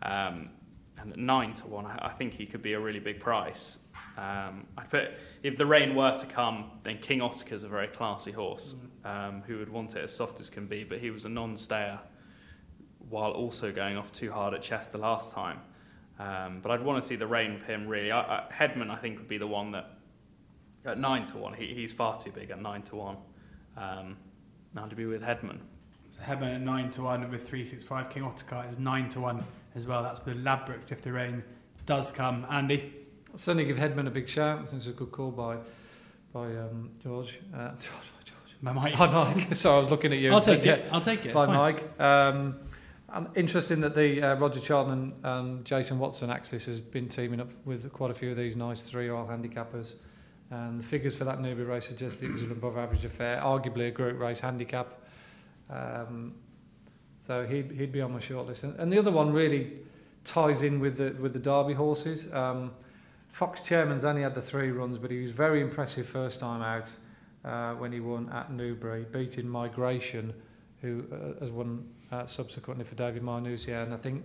Um, 0.02 0.52
and 1.00 1.12
at 1.12 1.20
nine 1.20 1.54
to 1.56 1.68
one, 1.68 1.86
I, 1.86 2.08
I, 2.08 2.10
think 2.10 2.34
he 2.34 2.46
could 2.48 2.62
be 2.62 2.74
a 2.74 2.80
really 2.80 3.00
big 3.00 3.20
price. 3.20 3.78
Um, 4.18 4.66
I 4.78 4.84
put 4.84 5.12
if 5.44 5.56
the 5.56 5.66
rain 5.66 5.96
were 5.96 6.18
to 6.18 6.26
come, 6.26 6.72
then 6.84 6.98
King 6.98 7.22
is 7.22 7.64
a 7.64 7.68
very 7.68 7.88
classy 7.88 8.32
horse 8.32 8.76
mm. 9.04 9.10
um, 9.10 9.44
who 9.46 9.60
would 9.60 9.70
want 9.70 9.96
it 9.96 10.04
as 10.04 10.16
soft 10.16 10.40
as 10.40 10.50
can 10.50 10.66
be, 10.66 10.84
but 10.84 11.00
he 11.00 11.12
was 11.12 11.26
a 11.26 11.30
non-stayer 11.30 12.00
while 13.10 13.32
also 13.32 13.72
going 13.72 13.96
off 13.96 14.12
too 14.12 14.32
hard 14.32 14.54
at 14.54 14.62
Chester 14.62 14.98
last 14.98 15.34
time. 15.34 15.60
Um, 16.20 16.62
but 16.62 16.72
I'd 16.72 16.82
want 16.82 17.00
to 17.02 17.08
see 17.08 17.16
the 17.16 17.28
rain 17.28 17.54
of 17.54 17.62
him 17.62 17.88
really. 17.88 18.12
I, 18.12 18.22
I, 18.22 18.44
Headman, 18.52 18.90
I 18.90 18.96
think, 18.96 19.20
would 19.20 19.28
be 19.28 19.38
the 19.38 19.48
one 19.48 19.72
that 19.72 19.92
at 20.86 20.98
nine 20.98 21.26
to 21.26 21.38
one. 21.38 21.54
He, 21.54 21.68
he's 21.74 21.94
far 21.94 22.18
too 22.18 22.32
big 22.32 22.50
at 22.50 22.62
nine 22.62 22.82
to 22.84 22.96
one. 22.96 23.18
Um, 23.78 24.18
now 24.74 24.86
to 24.86 24.96
be 24.96 25.06
with 25.06 25.24
Headman. 25.24 25.60
So 26.10 26.22
Headman 26.22 26.56
at 26.56 26.62
nine 26.62 26.90
to 26.92 27.04
one 27.04 27.30
with 27.30 27.48
three 27.48 27.66
six 27.66 27.84
five. 27.84 28.10
King 28.10 28.24
Ottokar 28.24 28.70
is 28.70 28.80
nine 28.80 29.10
to 29.10 29.22
one 29.22 29.44
as 29.76 29.88
well. 29.88 30.04
That's 30.04 30.24
with 30.26 30.44
Ladbrokes 30.44 30.92
if 30.92 31.02
the 31.02 31.12
rain 31.12 31.44
does 31.86 32.12
come. 32.12 32.46
Andy, 32.50 32.94
I'll 33.32 33.38
certainly 33.38 33.66
give 33.66 33.78
Headman 33.78 34.08
a 34.08 34.12
big 34.12 34.28
shout. 34.28 34.60
I 34.60 34.62
think 34.64 34.78
it's 34.78 34.88
a 34.88 34.92
good 34.92 35.12
call 35.12 35.32
by 35.32 35.58
by 36.34 36.46
um, 36.46 36.92
George. 37.04 37.40
Uh, 37.54 37.70
George, 37.72 37.84
George. 38.26 38.56
My 38.62 38.72
Mike. 38.72 38.98
By 38.98 39.08
Mike. 39.08 39.48
Sorry, 39.56 39.78
I 39.78 39.80
was 39.80 39.90
looking 39.90 40.14
at 40.14 40.20
you. 40.20 40.34
I'll 40.34 40.42
take 40.42 40.66
it. 40.66 40.86
I'll 40.92 41.02
take 41.02 41.26
it. 41.26 41.34
By 41.34 41.46
Mike. 41.46 42.00
Um, 42.00 42.60
and 43.10 43.28
interesting 43.36 43.82
that 43.82 43.96
the 43.96 44.22
uh, 44.22 44.36
Roger 44.36 44.60
Charlton 44.60 45.14
and, 45.24 45.64
Jason 45.64 45.98
Watson 45.98 46.30
axis 46.30 46.66
has 46.66 46.82
been 46.82 47.08
teaming 47.08 47.40
up 47.40 47.50
with 47.64 47.92
quite 47.94 48.12
a 48.12 48.14
few 48.14 48.32
of 48.32 48.38
these 48.38 48.56
nice 48.56 48.84
three-year 48.84 49.14
handicappers. 49.14 49.94
And 50.50 50.80
the 50.80 50.84
figures 50.84 51.16
for 51.16 51.26
that 51.26 51.42
Newbury 51.42 51.68
race 51.68 51.88
suggest 51.88 52.24
it 52.24 52.32
was 52.32 52.42
an 52.42 52.52
above 52.52 52.78
average 52.78 53.04
affair, 53.04 53.42
arguably 53.44 53.88
a 53.88 53.92
group 53.92 54.20
race 54.20 54.40
handicap. 54.40 55.02
Um, 55.70 56.36
so 57.18 57.46
he'd, 57.46 57.72
he'd 57.72 57.92
be 57.92 58.02
on 58.02 58.14
my 58.14 58.20
shortlist. 58.20 58.64
And, 58.64 58.80
and 58.80 58.92
the 58.92 58.98
other 58.98 59.12
one 59.12 59.34
really 59.34 59.82
ties 60.24 60.62
in 60.62 60.80
with 60.80 60.98
the, 60.98 61.16
with 61.22 61.34
the 61.34 61.40
Derby 61.40 61.74
horses. 61.74 62.32
Um, 62.34 62.72
Fox 63.32 63.62
Chairman's 63.62 64.06
only 64.06 64.22
had 64.22 64.36
the 64.36 64.42
three 64.42 64.72
runs, 64.72 64.98
but 64.98 65.12
he 65.12 65.22
was 65.22 65.32
very 65.32 65.62
impressive 65.62 66.08
first 66.08 66.40
time 66.40 66.62
out 66.62 66.92
uh, 67.44 67.76
when 67.76 67.92
he 67.92 68.00
won 68.00 68.30
at 68.30 68.52
Newbury, 68.52 69.06
beating 69.12 69.48
Migration, 69.48 70.34
who 70.82 71.06
uh, 71.12 71.40
has 71.40 71.52
won 71.52 71.88
uh, 72.12 72.26
subsequently 72.26 72.84
for 72.84 72.96
David 72.96 73.22
Menuisier, 73.22 73.84
and 73.84 73.94
I 73.94 73.98
think 73.98 74.24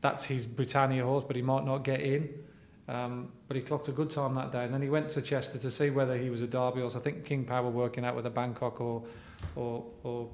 that's 0.00 0.24
his 0.24 0.46
Britannia 0.46 1.04
horse, 1.04 1.24
but 1.26 1.36
he 1.36 1.42
might 1.42 1.64
not 1.64 1.84
get 1.84 2.00
in. 2.00 2.28
Um, 2.88 3.32
but 3.46 3.56
he 3.56 3.62
clocked 3.62 3.88
a 3.88 3.92
good 3.92 4.10
time 4.10 4.34
that 4.34 4.50
day, 4.50 4.64
and 4.64 4.74
then 4.74 4.82
he 4.82 4.90
went 4.90 5.08
to 5.10 5.22
Chester 5.22 5.58
to 5.58 5.70
see 5.70 5.90
whether 5.90 6.18
he 6.18 6.30
was 6.30 6.40
a 6.40 6.46
Derby 6.46 6.80
horse. 6.80 6.96
I 6.96 7.00
think 7.00 7.24
King 7.24 7.44
Power 7.44 7.70
working 7.70 8.04
out 8.04 8.16
whether 8.16 8.30
Bangkok 8.30 8.80
or 8.80 9.04
or, 9.56 9.84
or 10.02 10.28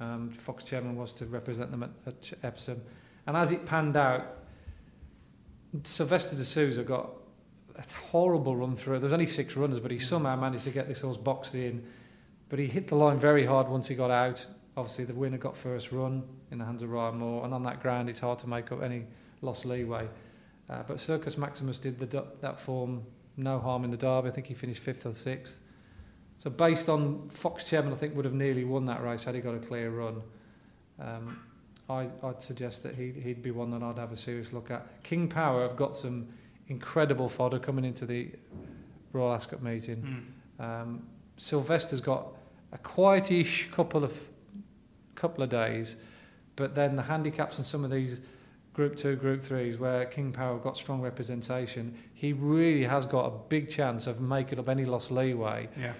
um, 0.00 0.30
Fox 0.30 0.64
Chairman 0.64 0.96
was 0.96 1.12
to 1.14 1.26
represent 1.26 1.70
them 1.70 1.82
at, 1.82 1.90
at 2.06 2.32
Epsom. 2.42 2.82
And 3.26 3.36
as 3.36 3.50
it 3.50 3.64
panned 3.66 3.96
out, 3.96 4.38
Silvestre 5.82 6.36
de 6.36 6.44
Sousa 6.44 6.82
got 6.82 7.10
a 7.76 7.94
horrible 8.10 8.56
run 8.56 8.76
through. 8.76 9.00
There's 9.00 9.12
only 9.12 9.26
six 9.26 9.56
runners, 9.56 9.80
but 9.80 9.90
he 9.90 9.98
somehow 9.98 10.36
managed 10.36 10.64
to 10.64 10.70
get 10.70 10.88
this 10.88 11.00
horse 11.00 11.16
boxed 11.16 11.54
in. 11.54 11.84
But 12.48 12.58
he 12.58 12.66
hit 12.66 12.88
the 12.88 12.94
line 12.94 13.18
very 13.18 13.46
hard 13.46 13.68
once 13.68 13.88
he 13.88 13.94
got 13.94 14.10
out. 14.10 14.46
Obviously, 14.76 15.04
the 15.04 15.14
winner 15.14 15.38
got 15.38 15.56
first 15.56 15.92
run 15.92 16.22
in 16.50 16.58
the 16.58 16.64
hands 16.64 16.82
of 16.82 16.90
Ryan 16.90 17.18
Moore, 17.18 17.44
and 17.44 17.54
on 17.54 17.62
that 17.64 17.80
ground, 17.80 18.08
it's 18.08 18.20
hard 18.20 18.38
to 18.40 18.48
make 18.48 18.70
up 18.70 18.82
any 18.82 19.04
lost 19.40 19.64
leeway. 19.64 20.08
Uh, 20.68 20.82
but 20.86 21.00
Circus 21.00 21.36
Maximus 21.36 21.78
did 21.78 21.98
the, 21.98 22.24
that 22.40 22.60
form 22.60 23.04
no 23.36 23.58
harm 23.58 23.84
in 23.84 23.90
the 23.90 23.96
derby. 23.96 24.28
I 24.28 24.32
think 24.32 24.46
he 24.46 24.54
finished 24.54 24.82
fifth 24.82 25.04
or 25.06 25.14
sixth. 25.14 25.58
So 26.38 26.50
based 26.50 26.88
on 26.88 27.28
Fox 27.28 27.64
Chairman, 27.64 27.92
I 27.92 27.96
think 27.96 28.14
would 28.16 28.24
have 28.24 28.34
nearly 28.34 28.64
won 28.64 28.86
that 28.86 29.02
race 29.02 29.24
had 29.24 29.34
he 29.34 29.40
got 29.40 29.54
a 29.54 29.58
clear 29.58 29.90
run. 29.90 30.22
Um, 31.00 31.38
I, 31.88 32.08
would 32.22 32.40
suggest 32.40 32.82
that 32.84 32.94
he'd, 32.94 33.16
he'd 33.16 33.42
be 33.42 33.50
one 33.50 33.70
that 33.72 33.82
I'd 33.82 33.98
have 33.98 34.12
a 34.12 34.16
serious 34.16 34.52
look 34.52 34.70
at. 34.70 35.02
King 35.02 35.28
Power 35.28 35.62
have 35.62 35.76
got 35.76 35.96
some 35.96 36.28
incredible 36.68 37.28
fodder 37.28 37.58
coming 37.58 37.84
into 37.84 38.06
the 38.06 38.30
Royal 39.12 39.34
Ascot 39.34 39.62
meeting. 39.62 40.26
Mm. 40.60 40.64
Um, 40.64 41.06
Silvestre's 41.36 42.00
got 42.00 42.28
a 42.72 42.78
quietish 42.78 43.70
couple 43.70 44.04
of 44.04 44.30
couple 45.14 45.42
of 45.42 45.50
days. 45.50 45.96
But 46.56 46.74
then 46.74 46.96
the 46.96 47.02
handicaps 47.02 47.58
on 47.58 47.64
some 47.64 47.84
of 47.84 47.90
these 47.90 48.20
Group 48.74 48.96
2, 48.96 49.16
Group 49.16 49.40
3s, 49.40 49.78
where 49.78 50.04
King 50.04 50.32
Power 50.32 50.58
got 50.58 50.76
strong 50.76 51.00
representation, 51.00 51.96
he 52.12 52.32
really 52.32 52.84
has 52.84 53.06
got 53.06 53.26
a 53.26 53.30
big 53.48 53.70
chance 53.70 54.08
of 54.08 54.20
making 54.20 54.58
up 54.58 54.68
any 54.68 54.84
lost 54.84 55.12
leeway 55.12 55.68
yeah. 55.78 55.92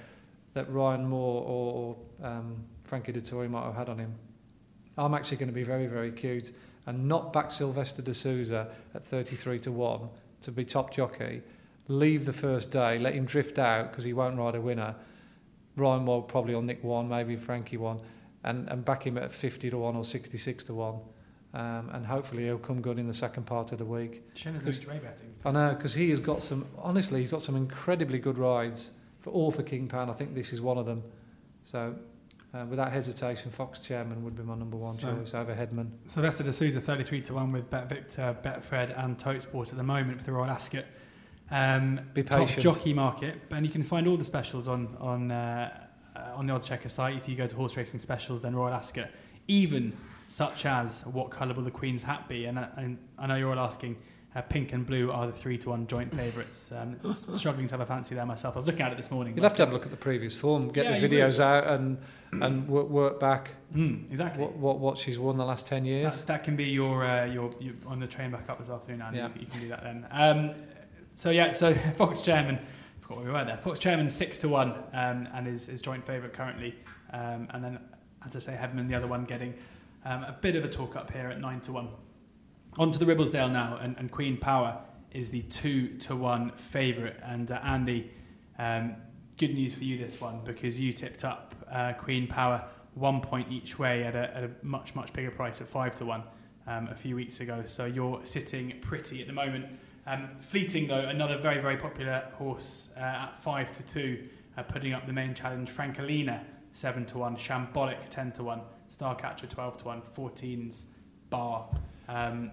that 0.55 0.71
Ryan 0.71 1.07
Moore 1.07 1.45
or 1.47 1.97
um, 2.27 2.57
Frankie 2.83 3.13
Dettori 3.13 3.49
might 3.49 3.63
have 3.63 3.77
had 3.77 3.89
on 3.89 3.99
him. 3.99 4.15
I'm 4.99 5.15
actually 5.15 5.37
going 5.37 5.49
to 5.49 5.55
be 5.55 5.63
very, 5.63 5.87
very 5.87 6.11
cute 6.11 6.51
and 6.87 7.07
not 7.07 7.33
back 7.33 7.53
Silvestre 7.53 8.03
de 8.03 8.13
Sousa 8.13 8.69
at 8.93 9.07
33 9.07 9.61
to 9.61 9.73
1 9.73 10.09
to 10.43 10.51
be 10.51 10.65
top 10.65 10.93
jockey. 10.93 11.43
Leave 11.87 12.25
the 12.25 12.33
first 12.33 12.73
day, 12.73 12.99
let 12.99 13.15
him 13.15 13.25
drift 13.25 13.59
out 13.59 13.91
because 13.91 14.05
he 14.05 14.13
won't 14.13 14.37
ride 14.37 14.57
a 14.57 14.61
winner. 14.61 14.97
Ryan 15.77 16.07
Wald 16.07 16.29
probably 16.29 16.55
on 16.55 16.67
Nick 16.67 16.83
1, 16.83 17.09
maybe 17.09 17.37
Frankie 17.37 17.77
1, 17.77 18.01
and, 18.43 18.69
and 18.69 18.85
back 18.85 19.07
him 19.07 19.17
at 19.17 19.31
50 19.31 19.71
to 19.71 19.79
1 19.79 19.97
or 19.97 20.05
66 20.05 20.65
to 20.65 20.75
1. 20.75 20.95
Um, 21.55 21.89
and 21.93 22.05
hopefully 22.05 22.43
he'll 22.45 22.59
come 22.59 22.81
good 22.81 22.99
in 22.99 23.07
the 23.07 23.15
second 23.15 23.45
part 23.47 23.71
of 23.71 23.79
the 23.79 23.85
week. 23.85 24.25
Shouldn't 24.35 24.65
have 24.67 24.89
Ray 24.89 24.99
betting. 24.99 25.33
I 25.45 25.53
know 25.53 25.75
because 25.75 25.95
he 25.95 26.11
has 26.11 26.19
got 26.19 26.43
some. 26.43 26.67
Honestly, 26.77 27.21
he's 27.21 27.31
got 27.31 27.43
some 27.43 27.55
incredibly 27.55 28.19
good 28.19 28.39
rides 28.39 28.91
for 29.21 29.31
all 29.31 29.53
for 29.53 29.63
King 29.63 29.87
Power. 29.87 30.11
I 30.11 30.15
think 30.15 30.35
this 30.35 30.53
is 30.53 30.61
one 30.61 30.79
of 30.79 30.87
them. 30.87 31.05
So, 31.63 31.95
uh, 32.53 32.67
without 32.69 32.91
hesitation, 32.91 33.53
Fox 33.53 33.79
Chairman 33.79 34.25
would 34.25 34.37
be 34.37 34.43
my 34.43 34.57
number 34.57 34.77
one 34.77 34.95
So- 34.95 35.15
choice 35.15 35.33
over 35.33 35.55
Headman. 35.55 35.93
Silvestre 36.07 36.43
de 36.43 36.53
Sousa, 36.53 36.81
33 36.81 37.23
to 37.23 37.35
1 37.35 37.53
with 37.53 37.71
Bet 37.71 37.89
Victor, 37.89 38.37
Betfred, 38.43 38.93
and 38.99 39.17
Totesport 39.17 39.71
at 39.71 39.77
the 39.77 39.85
moment 39.85 40.19
for 40.19 40.25
the 40.25 40.33
Royal 40.33 40.51
Ascot. 40.51 40.85
Um, 41.53 42.01
Be 42.15 42.25
top 42.25 42.49
jockey 42.49 42.95
market, 42.95 43.37
and 43.53 43.65
you 43.65 43.71
can 43.71 43.85
find 43.85 44.09
all 44.09 44.17
the 44.17 44.25
specials 44.25 44.67
on 44.67 44.97
on 44.99 45.31
uh, 45.31 45.87
uh, 46.17 46.33
on 46.35 46.47
the 46.47 46.53
Oddschecker 46.53 46.91
site. 46.91 47.17
If 47.17 47.29
you 47.29 47.37
go 47.37 47.47
to 47.47 47.55
horse 47.55 47.77
racing 47.77 48.01
specials, 48.01 48.43
then 48.43 48.57
Royal 48.57 48.75
Ascot, 48.75 49.09
even 49.47 49.93
such 50.29 50.67
as 50.67 51.05
what 51.07 51.31
colour 51.31 51.55
will 51.55 51.63
the 51.65 51.71
Queen's 51.71 52.03
hat 52.03 52.29
be? 52.29 52.47
And, 52.47 52.59
I- 52.59 52.69
and 52.77 52.99
I 53.19 53.27
know 53.27 53.37
you're 53.37 53.53
all 53.57 53.65
asking. 53.65 53.97
Uh, 54.37 54.43
pink 54.43 54.73
and 54.73 54.85
blue 54.85 55.13
are 55.13 55.29
the 55.29 55.33
three 55.33 55.57
to 55.57 55.71
one 55.71 55.87
joint 55.87 56.13
favourites. 56.17 56.73
Um, 56.73 56.97
struggling 57.15 57.69
to 57.69 57.75
have 57.75 57.81
a 57.81 57.87
fancy 57.87 58.17
there 58.17 58.27
myself. 58.27 58.57
I 58.57 58.59
was 58.59 58.67
looking 58.67 58.83
at 58.83 58.91
it 58.91 58.97
this 58.97 59.13
morning. 59.13 59.37
You'll 59.37 59.45
have 59.45 59.55
to 59.55 59.63
have 59.63 59.71
a 59.71 59.73
look 59.73 59.85
at 59.85 59.93
the 59.93 59.97
previous 59.97 60.35
form, 60.35 60.73
get 60.73 60.87
Yeah, 60.87 60.99
the 60.99 61.09
videos 61.09 61.39
out, 61.39 61.69
and 61.69 61.99
and 62.33 62.67
work, 62.67 62.89
work 62.89 63.21
back 63.21 63.53
Mm, 63.73 64.11
exactly. 64.11 64.43
what, 64.43 64.57
what 64.57 64.79
what 64.81 64.99
she's 64.99 65.21
won 65.21 65.37
the 65.37 65.45
last 65.45 65.67
ten 65.69 65.85
years. 65.85 66.11
That's, 66.15 66.25
that 66.25 66.43
can 66.43 66.57
be 66.57 66.65
your, 66.65 67.05
uh, 67.05 67.27
your 67.27 67.49
your 67.61 67.75
on 67.87 68.01
the 68.01 68.09
train 68.09 68.33
back 68.33 68.51
up 68.51 68.59
this 68.59 68.71
afternoon, 68.71 69.03
Andy. 69.03 69.19
Yeah. 69.19 69.29
You, 69.37 69.41
you 69.43 69.47
can 69.47 69.61
do 69.61 69.69
that 69.69 69.85
then. 69.85 70.05
Um, 70.11 70.51
so 71.15 71.31
yeah, 71.31 71.53
so 71.53 71.73
Fox 71.95 72.21
Chairman, 72.21 72.57
I 72.57 73.03
forgot 73.03 73.19
where 73.19 73.27
we 73.27 73.31
were 73.33 73.45
there. 73.45 73.59
Fox 73.59 73.79
Chairman 73.79 74.11
six 74.11 74.39
to 74.39 74.49
one, 74.49 74.73
um, 74.93 75.29
and 75.33 75.47
is 75.47 75.69
is 75.69 75.81
joint 75.81 76.05
favourite 76.05 76.33
currently. 76.35 76.75
Um, 77.13 77.47
and 77.51 77.63
then, 77.63 77.79
as 78.27 78.35
I 78.35 78.41
say, 78.41 78.57
Headman 78.57 78.89
the 78.89 78.97
other 78.97 79.07
one 79.07 79.27
getting 79.27 79.55
um, 80.05 80.25
a 80.25 80.37
bit 80.41 80.57
of 80.57 80.65
a 80.65 80.69
talk 80.69 80.97
up 80.97 81.13
here 81.13 81.29
at 81.29 81.41
nine 81.41 81.61
to 81.63 81.73
one. 81.73 81.89
On 82.79 82.91
to 82.91 82.99
the 82.99 83.05
Ribblesdale 83.05 83.53
now, 83.53 83.79
and, 83.81 83.97
and 83.99 84.11
Queen 84.11 84.37
Power 84.37 84.81
is 85.13 85.31
the 85.31 85.43
two 85.43 85.97
to 85.99 86.17
one 86.17 86.51
favourite. 86.53 87.17
And 87.23 87.51
uh, 87.51 87.61
Andy, 87.63 88.11
um, 88.59 88.97
good 89.37 89.55
news 89.55 89.75
for 89.75 89.85
you 89.85 89.99
this 89.99 90.21
one 90.21 90.41
because 90.45 90.79
you 90.79 90.93
tipped 90.93 91.25
up 91.25 91.55
uh, 91.71 91.93
Queen 91.93 92.27
Power 92.27 92.65
one 92.95 93.21
point 93.21 93.51
each 93.51 93.79
way 93.79 94.05
at 94.05 94.15
a, 94.15 94.37
at 94.37 94.45
a 94.45 94.51
much 94.63 94.95
much 94.95 95.13
bigger 95.13 95.31
price 95.31 95.61
at 95.61 95.69
five 95.69 95.95
to 95.97 96.05
one 96.05 96.23
um, 96.67 96.89
a 96.89 96.95
few 96.95 97.17
weeks 97.17 97.41
ago. 97.41 97.63
So 97.67 97.87
you're 97.87 98.21
sitting 98.25 98.75
pretty 98.81 99.21
at 99.21 99.27
the 99.27 99.33
moment. 99.33 99.67
Um, 100.07 100.29
Fleeting 100.41 100.89
though, 100.89 101.01
another 101.01 101.39
very 101.39 101.61
very 101.61 101.77
popular 101.77 102.25
horse 102.35 102.91
uh, 102.97 103.01
at 103.01 103.43
five 103.43 103.73
to 103.73 103.87
two, 103.87 104.29
uh, 104.57 104.63
putting 104.63 104.93
up 104.93 105.07
the 105.07 105.13
main 105.13 105.35
challenge. 105.35 105.71
Frankellina 105.71 106.43
seven 106.73 107.07
to 107.07 107.19
one, 107.19 107.37
Shambolic 107.37 108.09
ten 108.11 108.33
to 108.33 108.45
one, 108.45 108.61
Starcatcher 108.97 109.49
twelve 109.49 109.79
to 109.79 109.85
one, 109.85 110.03
14's 110.17 110.85
Bar. 111.31 111.69
Um, 112.09 112.53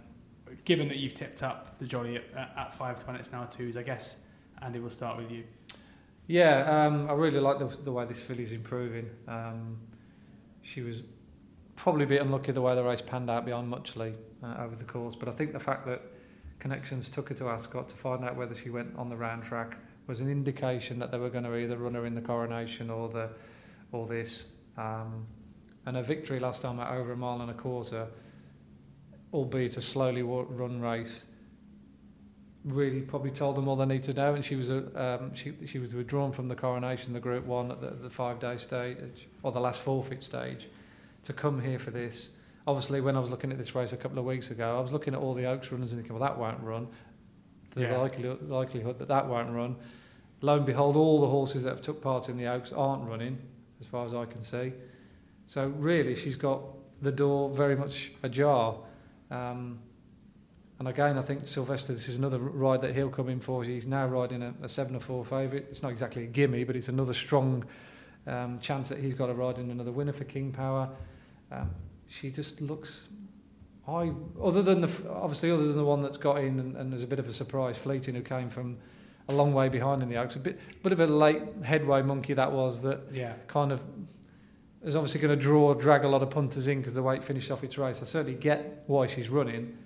given 0.65 0.87
that 0.87 0.97
you've 0.97 1.13
tipped 1.13 1.43
up 1.43 1.77
the 1.79 1.85
Jolly 1.85 2.17
at, 2.17 2.53
at 2.57 2.75
five 2.75 2.99
to 2.99 3.05
one, 3.05 3.15
it's 3.15 3.31
now 3.31 3.45
twos. 3.45 3.77
I 3.77 3.83
guess 3.83 4.17
Andy, 4.61 4.79
we'll 4.79 4.89
start 4.89 5.17
with 5.17 5.31
you. 5.31 5.43
Yeah, 6.27 6.85
um, 6.85 7.09
I 7.09 7.13
really 7.13 7.39
like 7.39 7.59
the, 7.59 7.65
the 7.65 7.91
way 7.91 8.05
this 8.05 8.21
filly's 8.21 8.51
improving. 8.51 9.09
Um, 9.27 9.77
she 10.61 10.81
was 10.81 11.03
probably 11.75 12.03
a 12.05 12.07
bit 12.07 12.21
unlucky 12.21 12.51
the 12.51 12.61
way 12.61 12.75
the 12.75 12.83
race 12.83 13.01
panned 13.01 13.29
out 13.29 13.43
behind 13.43 13.67
Muchly 13.69 14.13
uh, 14.43 14.55
over 14.59 14.75
the 14.75 14.83
course, 14.83 15.15
but 15.15 15.27
I 15.27 15.31
think 15.31 15.51
the 15.51 15.59
fact 15.59 15.85
that 15.87 16.01
Connections 16.59 17.09
took 17.09 17.29
her 17.29 17.35
to 17.35 17.49
Ascot 17.49 17.89
to 17.89 17.95
find 17.95 18.23
out 18.23 18.35
whether 18.35 18.53
she 18.53 18.69
went 18.69 18.95
on 18.95 19.09
the 19.09 19.17
round 19.17 19.43
track 19.43 19.77
was 20.05 20.19
an 20.19 20.29
indication 20.29 20.99
that 20.99 21.11
they 21.11 21.17
were 21.17 21.29
going 21.29 21.43
to 21.43 21.55
either 21.55 21.75
run 21.75 21.95
her 21.95 22.05
in 22.05 22.13
the 22.13 22.21
coronation 22.21 22.89
or 22.89 23.09
the 23.09 23.29
or 23.91 24.05
this. 24.05 24.45
Um, 24.77 25.25
and 25.85 25.95
her 25.95 26.03
victory 26.03 26.39
last 26.39 26.61
time 26.61 26.79
at 26.79 26.91
over 26.91 27.11
a 27.11 27.17
mile 27.17 27.41
and 27.41 27.49
a 27.49 27.53
quarter, 27.55 28.07
albeit 29.33 29.77
a 29.77 29.81
slowly 29.81 30.21
run 30.21 30.81
race, 30.81 31.25
really 32.65 33.01
probably 33.01 33.31
told 33.31 33.55
them 33.55 33.67
all 33.67 33.75
they 33.75 33.85
need 33.85 34.03
to 34.03 34.13
know. 34.13 34.33
And 34.35 34.45
she 34.45 34.55
was 34.55 34.69
a, 34.69 35.01
um, 35.03 35.33
she 35.33 35.53
she 35.65 35.79
was 35.79 35.93
withdrawn 35.93 36.31
from 36.31 36.47
the 36.47 36.55
coronation, 36.55 37.13
the 37.13 37.19
Group 37.19 37.45
One 37.45 37.71
at 37.71 37.81
the, 37.81 37.89
the 37.91 38.09
five 38.09 38.39
day 38.39 38.57
stage 38.57 39.27
or 39.43 39.51
the 39.51 39.59
last 39.59 39.81
forfeit 39.81 40.23
stage, 40.23 40.67
to 41.23 41.33
come 41.33 41.61
here 41.61 41.79
for 41.79 41.91
this. 41.91 42.29
Obviously, 42.67 43.01
when 43.01 43.15
I 43.15 43.19
was 43.19 43.29
looking 43.29 43.51
at 43.51 43.57
this 43.57 43.73
race 43.73 43.91
a 43.91 43.97
couple 43.97 44.19
of 44.19 44.25
weeks 44.25 44.51
ago, 44.51 44.77
I 44.77 44.81
was 44.81 44.91
looking 44.91 45.15
at 45.15 45.19
all 45.19 45.33
the 45.33 45.45
Oaks 45.45 45.71
runners 45.71 45.93
and 45.93 45.99
thinking, 46.01 46.17
well, 46.17 46.29
that 46.29 46.37
won't 46.37 46.61
run. 46.61 46.87
The 47.71 47.81
Yeah. 47.81 47.97
likelihood, 47.97 48.47
likelihood 48.47 48.99
that 48.99 49.07
that 49.07 49.27
won't 49.27 49.49
run. 49.49 49.77
Lo 50.41 50.57
and 50.57 50.65
behold, 50.65 50.95
all 50.95 51.19
the 51.21 51.27
horses 51.27 51.63
that 51.63 51.69
have 51.69 51.81
took 51.81 52.01
part 52.01 52.29
in 52.29 52.37
the 52.37 52.45
Oaks 52.45 52.71
aren't 52.71 53.09
running, 53.09 53.39
as 53.79 53.87
far 53.87 54.05
as 54.05 54.13
I 54.13 54.25
can 54.25 54.43
see. 54.43 54.73
So 55.51 55.67
really, 55.67 56.15
she's 56.15 56.37
got 56.37 56.61
the 57.01 57.11
door 57.11 57.49
very 57.49 57.75
much 57.75 58.13
ajar. 58.23 58.77
Um, 59.29 59.79
and 60.79 60.87
again, 60.87 61.17
I 61.17 61.21
think 61.23 61.45
Silvestre, 61.45 61.91
this 61.91 62.07
is 62.07 62.15
another 62.15 62.37
ride 62.37 62.79
that 62.83 62.95
he'll 62.95 63.09
come 63.09 63.27
in 63.27 63.41
for. 63.41 63.61
He's 63.65 63.85
now 63.85 64.07
riding 64.07 64.43
a, 64.43 64.53
a 64.63 64.69
7 64.69 64.95
or 64.95 65.01
4 65.01 65.25
favourite. 65.25 65.65
It's 65.69 65.83
not 65.83 65.91
exactly 65.91 66.23
a 66.23 66.27
gimme, 66.27 66.63
but 66.63 66.77
it's 66.77 66.87
another 66.87 67.13
strong 67.13 67.65
um, 68.27 68.59
chance 68.61 68.87
that 68.87 68.99
he's 68.99 69.13
got 69.13 69.27
to 69.27 69.33
ride 69.33 69.57
in 69.57 69.69
another 69.69 69.91
winner 69.91 70.13
for 70.13 70.23
King 70.23 70.53
Power. 70.53 70.87
Um, 71.51 71.71
she 72.07 72.31
just 72.31 72.61
looks. 72.61 73.07
I 73.85 74.13
other 74.41 74.61
than 74.61 74.79
the 74.79 74.89
obviously 75.09 75.51
other 75.51 75.67
than 75.67 75.75
the 75.75 75.83
one 75.83 76.01
that's 76.01 76.15
got 76.15 76.37
in 76.37 76.61
and, 76.61 76.77
and 76.77 76.93
there's 76.93 77.03
a 77.03 77.07
bit 77.07 77.19
of 77.19 77.27
a 77.27 77.33
surprise, 77.33 77.77
Fleeting 77.77 78.15
who 78.15 78.21
came 78.21 78.47
from 78.47 78.77
a 79.27 79.33
long 79.33 79.53
way 79.53 79.67
behind 79.67 80.01
in 80.01 80.07
the 80.07 80.15
Oaks, 80.15 80.37
a 80.37 80.39
bit 80.39 80.57
bit 80.81 80.93
of 80.93 81.01
a 81.01 81.07
late 81.07 81.41
headway 81.63 82.01
monkey 82.01 82.33
that 82.35 82.53
was 82.53 82.83
that 82.83 83.01
Yeah. 83.11 83.33
kind 83.47 83.73
of 83.73 83.81
is 84.83 84.95
obviously 84.95 85.19
going 85.19 85.37
to 85.37 85.41
draw, 85.41 85.73
drag 85.73 86.03
a 86.03 86.07
lot 86.07 86.23
of 86.23 86.29
punters 86.29 86.67
in 86.67 86.79
because 86.79 86.93
the 86.93 87.03
way 87.03 87.15
it 87.15 87.23
finished 87.23 87.51
off 87.51 87.63
its 87.63 87.77
race. 87.77 88.01
I 88.01 88.05
certainly 88.05 88.37
get 88.37 88.83
why 88.87 89.07
she's 89.07 89.29
running, 89.29 89.77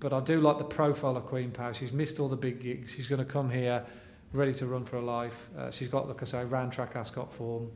but 0.00 0.12
I 0.12 0.20
do 0.20 0.40
like 0.40 0.58
the 0.58 0.64
profile 0.64 1.16
of 1.16 1.26
Queen 1.26 1.50
Power. 1.50 1.72
She's 1.72 1.92
missed 1.92 2.18
all 2.18 2.28
the 2.28 2.36
big 2.36 2.60
gigs. 2.60 2.92
She's 2.92 3.06
going 3.06 3.20
to 3.20 3.24
come 3.24 3.50
here 3.50 3.84
ready 4.32 4.52
to 4.54 4.66
run 4.66 4.84
for 4.84 4.96
her 4.96 5.02
life. 5.02 5.48
Uh, 5.56 5.70
she's 5.70 5.88
got, 5.88 6.08
like 6.08 6.20
I 6.22 6.24
say, 6.24 6.44
round 6.44 6.72
track 6.72 6.96
Ascot 6.96 7.32
form. 7.32 7.70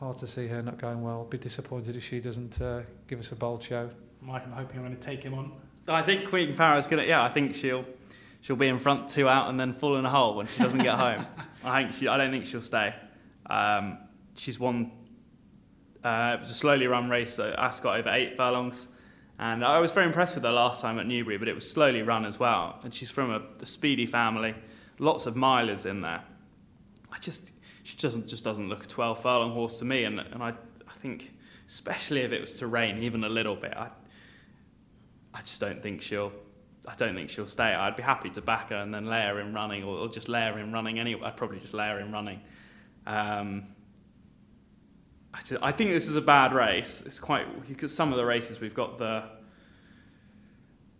Hard 0.00 0.18
to 0.18 0.26
see 0.26 0.48
her 0.48 0.62
not 0.62 0.78
going 0.78 1.02
well. 1.02 1.24
Be 1.24 1.38
disappointed 1.38 1.96
if 1.96 2.04
she 2.04 2.20
doesn't 2.20 2.60
uh, 2.60 2.82
give 3.06 3.20
us 3.20 3.30
a 3.30 3.36
bold 3.36 3.62
show. 3.62 3.88
Mike, 4.20 4.44
I'm 4.44 4.52
hoping 4.52 4.78
I'm 4.78 4.84
going 4.84 4.96
to 4.96 5.00
take 5.00 5.22
him 5.22 5.34
on. 5.34 5.52
I 5.88 6.02
think 6.02 6.28
Queen 6.28 6.54
Power 6.54 6.78
is 6.78 6.86
gonna. 6.86 7.04
Yeah, 7.04 7.24
I 7.24 7.28
think 7.28 7.54
she'll 7.54 7.84
she'll 8.40 8.56
be 8.56 8.68
in 8.68 8.78
front 8.78 9.08
two 9.08 9.28
out 9.28 9.48
and 9.48 9.58
then 9.58 9.72
fall 9.72 9.96
in 9.96 10.04
a 10.04 10.10
hole 10.10 10.36
when 10.36 10.46
she 10.46 10.62
doesn't 10.62 10.82
get 10.82 10.94
home. 10.94 11.26
I 11.64 11.82
think 11.82 11.94
she. 11.94 12.08
I 12.08 12.16
don't 12.16 12.30
think 12.30 12.46
she'll 12.46 12.60
stay. 12.60 12.94
Um, 13.46 13.98
she's 14.36 14.58
won. 14.58 14.90
Uh, 16.04 16.32
it 16.34 16.40
was 16.40 16.50
a 16.50 16.54
slowly 16.54 16.86
run 16.86 17.08
race, 17.08 17.34
so 17.34 17.54
Ascot 17.56 18.00
over 18.00 18.10
eight 18.10 18.36
furlongs, 18.36 18.88
and 19.38 19.64
I 19.64 19.78
was 19.78 19.92
very 19.92 20.06
impressed 20.06 20.34
with 20.34 20.44
her 20.44 20.52
last 20.52 20.82
time 20.82 20.98
at 20.98 21.06
Newbury. 21.06 21.38
But 21.38 21.48
it 21.48 21.54
was 21.54 21.68
slowly 21.68 22.02
run 22.02 22.24
as 22.24 22.38
well, 22.38 22.78
and 22.82 22.92
she's 22.92 23.10
from 23.10 23.30
a, 23.30 23.42
a 23.60 23.66
speedy 23.66 24.06
family. 24.06 24.54
Lots 24.98 25.26
of 25.26 25.34
milers 25.34 25.86
in 25.86 26.00
there. 26.00 26.22
I 27.12 27.18
just 27.18 27.52
she 27.82 27.96
doesn't 27.96 28.28
just 28.28 28.44
doesn't 28.44 28.68
look 28.68 28.84
a 28.84 28.86
twelve 28.86 29.22
furlong 29.22 29.52
horse 29.52 29.78
to 29.78 29.84
me, 29.84 30.04
and 30.04 30.20
and 30.20 30.42
I 30.42 30.50
I 30.88 30.92
think 30.94 31.32
especially 31.68 32.20
if 32.20 32.32
it 32.32 32.40
was 32.40 32.52
to 32.54 32.66
rain 32.66 33.02
even 33.02 33.24
a 33.24 33.28
little 33.28 33.56
bit, 33.56 33.74
I 33.76 33.88
I 35.34 35.40
just 35.40 35.60
don't 35.60 35.82
think 35.82 36.02
she'll. 36.02 36.32
I 36.86 36.94
don't 36.96 37.14
think 37.14 37.30
she'll 37.30 37.46
stay. 37.46 37.72
I'd 37.74 37.94
be 37.94 38.02
happy 38.02 38.28
to 38.30 38.42
back 38.42 38.70
her 38.70 38.76
and 38.76 38.92
then 38.92 39.06
lay 39.06 39.22
her 39.22 39.38
in 39.38 39.54
running, 39.54 39.84
or, 39.84 40.08
just 40.08 40.28
lay 40.28 40.40
her 40.50 40.58
in 40.58 40.72
running 40.72 40.98
anyway. 40.98 41.22
I'd 41.26 41.36
probably 41.36 41.60
just 41.60 41.74
lay 41.74 41.88
her 41.88 42.00
in 42.00 42.10
running. 42.10 42.40
Um, 43.06 43.68
I, 45.60 45.72
think 45.72 45.90
this 45.90 46.08
is 46.08 46.16
a 46.16 46.20
bad 46.20 46.52
race. 46.52 47.02
It's 47.04 47.18
quite 47.18 47.68
because 47.68 47.94
some 47.94 48.12
of 48.12 48.18
the 48.18 48.24
races 48.24 48.60
we've 48.60 48.74
got 48.74 48.98
the. 48.98 49.24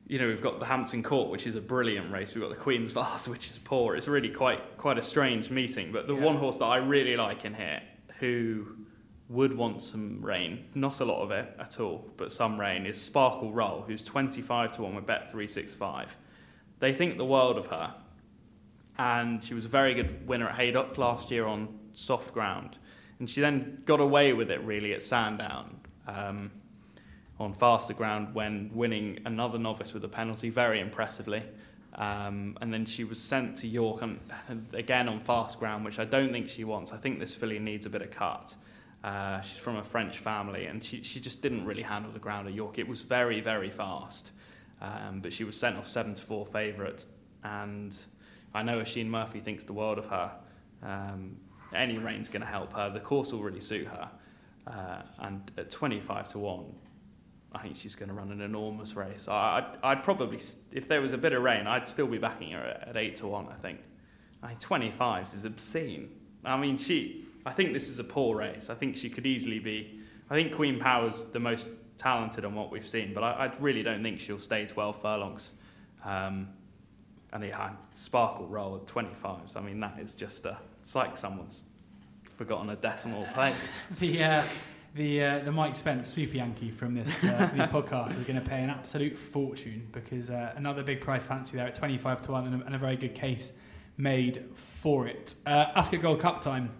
You 0.09 0.19
know, 0.19 0.27
we've 0.27 0.43
got 0.43 0.61
the 0.61 0.67
Hampton 0.67 1.03
Court, 1.03 1.31
which 1.31 1.47
is 1.47 1.55
a 1.55 1.61
brilliant 1.61 2.13
race. 2.13 2.35
We've 2.35 2.43
got 2.43 2.51
the 2.51 2.61
Queen's 2.61 2.93
Vase, 2.99 3.29
which 3.29 3.51
is 3.51 3.59
poor. 3.59 3.97
It's 3.97 4.09
really 4.09 4.29
quite 4.29 4.77
quite 4.77 4.99
a 4.99 5.03
strange 5.03 5.51
meeting. 5.51 5.93
But 5.93 6.07
the 6.07 6.15
Yeah. 6.15 6.25
one 6.25 6.37
horse 6.37 6.57
that 6.59 6.67
I 6.67 6.77
really 6.79 7.17
like 7.17 7.45
in 7.45 7.55
here, 7.55 7.81
who 8.19 8.77
would 9.29 9.57
want 9.57 9.81
some 9.81 10.21
rain, 10.21 10.65
not 10.75 11.01
a 11.01 11.05
lot 11.05 11.23
of 11.23 11.31
it 11.31 11.55
at 11.59 11.81
all, 11.81 12.11
but 12.19 12.31
some 12.31 12.61
rain, 12.61 12.85
is 12.85 13.01
Sparkle 13.01 13.53
Roll, 13.53 13.83
who's 13.87 14.05
25 14.05 14.73
to 14.77 14.83
1 14.83 14.95
with 14.95 15.07
Bet365. 15.07 16.17
They 16.81 16.93
think 16.93 17.17
the 17.17 17.25
world 17.25 17.57
of 17.57 17.69
her, 17.69 17.95
and 18.99 19.43
she 19.43 19.55
was 19.55 19.65
a 19.65 19.69
very 19.69 19.95
good 19.95 20.27
winner 20.29 20.49
at 20.49 20.57
Haydock 20.57 20.99
last 20.99 21.31
year 21.31 21.47
on 21.47 21.79
soft 21.93 22.35
ground. 22.35 22.77
And 23.23 23.31
she 23.31 23.41
then 23.41 23.83
got 23.85 24.00
away 24.00 24.33
with 24.33 24.50
it 24.50 24.61
really 24.62 24.93
at 24.95 25.00
Sandown 25.00 25.79
um, 26.09 26.50
on 27.38 27.55
faster 27.55 27.95
ground 27.95 28.35
when 28.35 28.73
winning 28.75 29.21
another 29.25 29.61
novice 29.61 29.95
with 29.95 30.02
a 30.02 30.09
penalty 30.09 30.50
very 30.50 30.81
impressively. 30.81 31.45
Um, 31.95 32.59
and 32.61 32.75
then 32.75 32.85
she 32.85 33.05
was 33.05 33.23
sent 33.23 33.59
to 33.59 33.69
York 33.69 34.02
and, 34.02 34.19
again 34.73 35.09
on 35.09 35.21
fast 35.21 35.61
ground, 35.61 35.85
which 35.85 36.00
I 36.00 36.05
don't 36.05 36.33
think 36.33 36.49
she 36.49 36.64
wants. 36.64 36.91
I 36.91 36.97
think 36.97 37.21
this 37.21 37.33
filly 37.33 37.61
needs 37.61 37.87
a 37.87 37.91
bit 37.91 38.02
of 38.02 38.11
cut. 38.11 38.57
Uh, 39.05 39.41
she's 39.43 39.61
from 39.61 39.76
a 39.76 39.85
French 39.85 40.19
family, 40.19 40.67
and 40.67 40.83
she, 40.83 41.05
she 41.05 41.21
just 41.21 41.43
didn't 41.43 41.64
really 41.64 41.83
handle 41.83 42.11
the 42.11 42.19
ground 42.19 42.49
at 42.49 42.55
York. 42.55 42.76
It 42.81 42.88
was 42.88 43.02
very, 43.02 43.41
very 43.41 43.71
fast. 43.71 44.33
Um, 44.81 45.21
but 45.21 45.33
she 45.33 45.45
was 45.45 45.57
sent 45.57 45.76
off 45.76 45.87
7 45.87 46.17
to 46.17 46.23
4 46.25 46.45
favourite. 46.45 47.05
And 47.45 47.97
I 48.52 48.64
know 48.64 48.81
Oisin 48.81 49.09
Murphy 49.09 49.38
thinks 49.38 49.62
the 49.62 49.75
world 49.75 49.99
of 49.99 50.07
her. 50.07 50.33
Um, 50.83 51.37
any 51.75 51.99
rain's 51.99 52.29
going 52.29 52.43
to 52.43 52.47
help 52.47 52.73
her. 52.75 52.91
The 52.91 53.00
course 53.00 53.33
will 53.33 53.43
really 53.43 53.61
suit 53.61 53.87
her. 53.87 54.11
Uh, 54.67 55.02
and 55.19 55.50
at 55.57 55.71
25 55.71 56.29
to 56.29 56.38
1, 56.38 56.64
I 57.52 57.59
think 57.59 57.76
she's 57.76 57.95
going 57.95 58.09
to 58.09 58.14
run 58.14 58.31
an 58.31 58.41
enormous 58.41 58.95
race. 58.95 59.29
I, 59.29 59.59
I'd, 59.59 59.79
I'd 59.83 60.02
probably, 60.02 60.38
if 60.73 60.88
there 60.88 61.00
was 61.00 61.12
a 61.12 61.19
bit 61.19 61.33
of 61.33 61.43
rain, 61.43 61.67
I'd 61.67 61.88
still 61.88 62.07
be 62.07 62.19
backing 62.19 62.52
her 62.52 62.61
at, 62.61 62.88
at 62.88 62.97
8 62.97 63.17
to 63.17 63.26
1, 63.26 63.49
I 63.49 63.55
think. 63.55 63.81
I 64.43 64.49
mean, 64.49 64.57
25 64.59 65.35
is 65.35 65.45
obscene. 65.45 66.11
I 66.45 66.57
mean, 66.57 66.76
she, 66.76 67.25
I 67.45 67.52
think 67.52 67.73
this 67.73 67.88
is 67.88 67.99
a 67.99 68.05
poor 68.05 68.37
race. 68.37 68.71
I 68.71 68.75
think 68.75 68.97
she 68.97 69.11
could 69.11 69.26
easily 69.26 69.59
be, 69.59 70.00
I 70.31 70.35
think 70.35 70.55
Queen 70.55 70.79
Power's 70.79 71.25
the 71.33 71.41
most 71.41 71.69
talented 71.99 72.45
on 72.45 72.55
what 72.55 72.71
we've 72.71 72.87
seen, 72.87 73.14
but 73.14 73.23
I, 73.23 73.47
I 73.47 73.52
really 73.61 73.83
don't 73.83 74.02
think 74.02 74.21
she'll 74.21 74.38
stay 74.38 74.67
12 74.67 75.00
furlongs. 75.00 75.52
Um, 76.05 76.49
and 77.33 77.43
he 77.43 77.51
had 77.51 77.77
Sparkle 77.95 78.47
Roll 78.47 78.77
at 78.77 78.87
25s. 78.87 79.57
I 79.57 79.61
mean, 79.61 79.81
that 79.81 79.99
is 79.99 80.15
just 80.15 80.45
a, 80.45 80.59
it's 80.81 80.95
like 80.95 81.17
someone's 81.17 81.65
forgotten 82.37 82.71
a 82.71 82.77
decimal 82.77 83.25
place. 83.35 83.87
the 84.01 84.23
uh, 84.23 84.43
the 84.95 85.25
uh, 85.25 85.39
the 85.41 85.53
Mike 85.53 85.77
Spence 85.77 86.09
Super 86.09 86.37
Yankee 86.37 86.71
from 86.71 86.95
this 86.95 87.25
uh, 87.25 87.51
these 87.55 87.67
podcasts 87.67 88.19
is 88.19 88.25
going 88.25 88.41
to 88.41 88.47
pay 88.47 88.62
an 88.62 88.71
absolute 88.71 89.19
fortune 89.19 89.89
because 89.93 90.31
uh, 90.31 90.53
another 90.57 90.83
big 90.83 91.01
price 91.01 91.25
fancy 91.25 91.57
there 91.57 91.67
at 91.67 91.75
25 91.75 92.23
to 92.23 92.33
1 92.33 92.47
and 92.47 92.62
a, 92.62 92.67
and 92.67 92.75
a 92.75 92.79
very 92.79 92.97
good 92.97 93.15
case 93.15 93.53
made 93.97 94.45
for 94.55 95.07
it. 95.07 95.35
Uh, 95.47 95.67
Ascot 95.75 96.03
Gold 96.03 96.21
Cup 96.21 96.41
time 96.41 96.71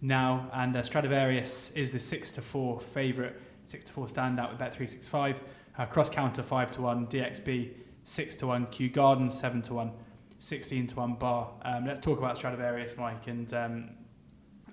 now, 0.00 0.48
and 0.54 0.74
uh, 0.76 0.82
Stradivarius 0.82 1.70
is 1.72 1.90
the 1.90 1.98
6 1.98 2.30
to 2.32 2.42
4 2.42 2.80
favourite, 2.80 3.34
6 3.64 3.84
to 3.84 3.92
4 3.92 4.06
standout 4.06 4.50
with 4.50 4.60
Bet365. 4.60 5.36
Uh, 5.78 5.86
cross 5.86 6.10
counter 6.10 6.42
5 6.42 6.70
to 6.72 6.82
1, 6.82 7.06
Dee 7.06 7.20
Ex 7.20 7.40
Bee 7.40 7.72
6 8.10 8.34
to 8.34 8.48
1, 8.48 8.66
Kew 8.66 8.88
Gardens 8.88 9.38
7 9.38 9.62
to 9.62 9.74
1, 9.74 9.92
16 10.40 10.88
to 10.88 10.96
1 10.96 11.14
bar. 11.14 11.52
Um, 11.62 11.86
let's 11.86 12.00
talk 12.00 12.18
about 12.18 12.36
Stradivarius, 12.36 12.96
Mike, 12.96 13.28
and 13.28 13.54
um, 13.54 13.90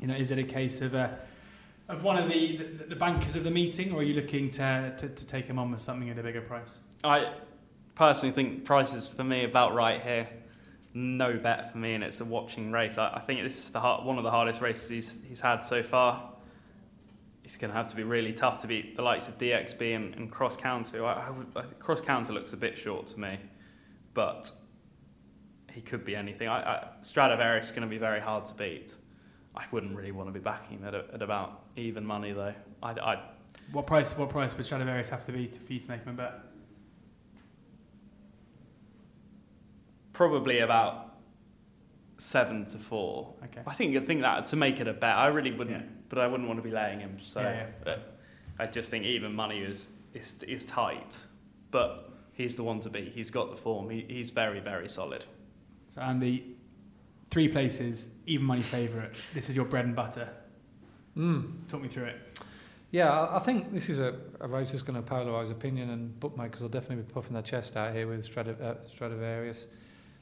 you 0.01 0.07
know, 0.07 0.15
is 0.15 0.31
it 0.31 0.39
a 0.39 0.43
case 0.43 0.81
of 0.81 0.95
uh, 0.95 1.09
of 1.87 2.03
one 2.03 2.17
of 2.17 2.27
the, 2.27 2.57
the, 2.57 2.85
the 2.85 2.95
bankers 2.95 3.35
of 3.35 3.43
the 3.43 3.51
meeting, 3.51 3.93
or 3.93 3.99
are 3.99 4.03
you 4.03 4.15
looking 4.15 4.49
to, 4.51 4.91
to, 4.97 5.07
to 5.07 5.27
take 5.27 5.45
him 5.45 5.59
on 5.59 5.69
with 5.69 5.79
something 5.81 6.09
at 6.09 6.17
a 6.17 6.23
bigger 6.23 6.41
price? 6.41 6.79
I 7.03 7.31
personally 7.93 8.33
think 8.33 8.65
prices 8.65 9.07
for 9.07 9.23
me 9.23 9.43
about 9.43 9.75
right 9.75 10.01
here. 10.01 10.27
No 10.95 11.37
bet 11.37 11.71
for 11.71 11.77
me, 11.77 11.93
and 11.93 12.03
it's 12.03 12.19
a 12.21 12.25
watching 12.25 12.71
race. 12.71 12.97
I, 12.97 13.13
I 13.13 13.19
think 13.19 13.43
this 13.43 13.63
is 13.63 13.69
the 13.69 13.79
hard, 13.79 14.03
one 14.03 14.17
of 14.17 14.23
the 14.23 14.31
hardest 14.31 14.61
races 14.61 14.89
he's, 14.89 15.19
he's 15.27 15.41
had 15.41 15.61
so 15.61 15.83
far. 15.83 16.27
He's 17.47 17.55
going 17.55 17.71
to 17.71 17.77
have 17.77 17.87
to 17.91 17.95
be 17.95 18.03
really 18.03 18.33
tough 18.33 18.59
to 18.63 18.67
beat 18.67 18.97
the 18.97 19.01
likes 19.01 19.29
of 19.29 19.37
Dee 19.37 19.53
Ex 19.53 19.73
Bee 19.73 19.93
and, 19.93 20.13
and 20.15 20.29
Cross 20.29 20.57
Counter. 20.57 21.05
I, 21.05 21.31
I, 21.55 21.61
Cross 21.79 22.01
Counter 22.01 22.33
looks 22.33 22.51
a 22.51 22.57
bit 22.57 22.77
short 22.77 23.07
to 23.07 23.19
me, 23.21 23.39
but 24.13 24.51
he 25.71 25.79
could 25.79 26.03
be 26.03 26.13
anything. 26.13 26.49
I, 26.49 26.59
I, 26.59 26.87
Stradivarius 27.03 27.67
is 27.67 27.71
going 27.71 27.83
to 27.83 27.87
be 27.87 27.99
very 27.99 28.19
hard 28.19 28.47
to 28.47 28.53
beat. 28.53 28.93
I 29.55 29.63
wouldn't 29.71 29.95
really 29.95 30.11
want 30.11 30.27
to 30.27 30.33
be 30.33 30.41
backing 30.41 30.79
him 30.79 30.83
at, 30.83 30.93
a, 30.93 31.05
at 31.13 31.21
about 31.21 31.61
even 31.77 32.05
money 32.05 32.33
though. 32.33 32.53
I, 32.83 32.91
I, 32.91 33.21
what 33.71 33.87
price? 33.87 34.17
What 34.17 34.29
price 34.29 34.53
would 34.53 34.65
Stradivarius 34.65 35.07
have 35.07 35.25
to 35.27 35.31
be 35.31 35.47
to, 35.47 35.57
for 35.57 35.71
you 35.71 35.79
to 35.79 35.89
make 35.89 36.03
him 36.03 36.09
a 36.09 36.17
bet? 36.17 36.33
Probably 40.11 40.59
about 40.59 41.15
seven 42.17 42.65
to 42.65 42.77
four. 42.77 43.35
Okay. 43.45 43.61
I 43.65 43.73
think 43.73 43.95
I 43.95 44.01
think 44.01 44.19
that 44.19 44.47
to 44.47 44.57
make 44.57 44.81
it 44.81 44.87
a 44.89 44.93
bet, 44.93 45.15
I 45.15 45.27
really 45.27 45.51
wouldn't, 45.51 45.85
Yeah. 45.85 45.96
But 46.09 46.19
I 46.19 46.27
wouldn't 46.27 46.47
want 46.47 46.59
to 46.59 46.63
be 46.63 46.73
laying 46.73 46.99
him. 46.99 47.17
So 47.21 47.41
Yeah, 47.41 47.67
yeah. 47.85 47.95
I 48.59 48.65
just 48.67 48.89
think 48.89 49.05
even 49.05 49.33
money 49.33 49.59
is 49.59 49.87
is 50.13 50.41
is 50.43 50.65
tight, 50.65 51.17
but 51.71 52.11
he's 52.33 52.55
the 52.55 52.63
one 52.63 52.79
to 52.81 52.89
beat. 52.89 53.13
He's 53.13 53.29
got 53.31 53.51
the 53.51 53.57
form. 53.57 53.89
He, 53.89 54.05
he's 54.07 54.29
very 54.29 54.59
very 54.59 54.89
solid. 54.89 55.25
So 55.87 56.01
Andy, 56.01 56.55
three 57.29 57.47
places, 57.47 58.09
even 58.25 58.45
money 58.45 58.61
favourite. 58.61 59.13
This 59.33 59.49
is 59.49 59.55
your 59.55 59.65
bread 59.65 59.85
and 59.85 59.95
butter. 59.95 60.29
Mm. 61.15 61.67
Talk 61.67 61.81
me 61.81 61.87
through 61.87 62.05
it. 62.05 62.39
Yeah, 62.91 63.11
I 63.11 63.37
I 63.37 63.39
think 63.39 63.73
this 63.73 63.89
is 63.89 63.99
a, 63.99 64.15
a 64.39 64.47
race 64.47 64.71
that's 64.71 64.83
going 64.83 65.01
to 65.01 65.07
polarise 65.07 65.51
opinion, 65.51 65.89
and 65.89 66.19
bookmakers 66.19 66.61
will 66.61 66.69
definitely 66.69 67.03
be 67.03 67.13
puffing 67.13 67.33
their 67.33 67.43
chest 67.43 67.75
out 67.75 67.93
here 67.93 68.07
with 68.07 68.27
Stradiv- 68.29 68.61
uh, 68.61 68.75
Stradivarius. 68.87 69.65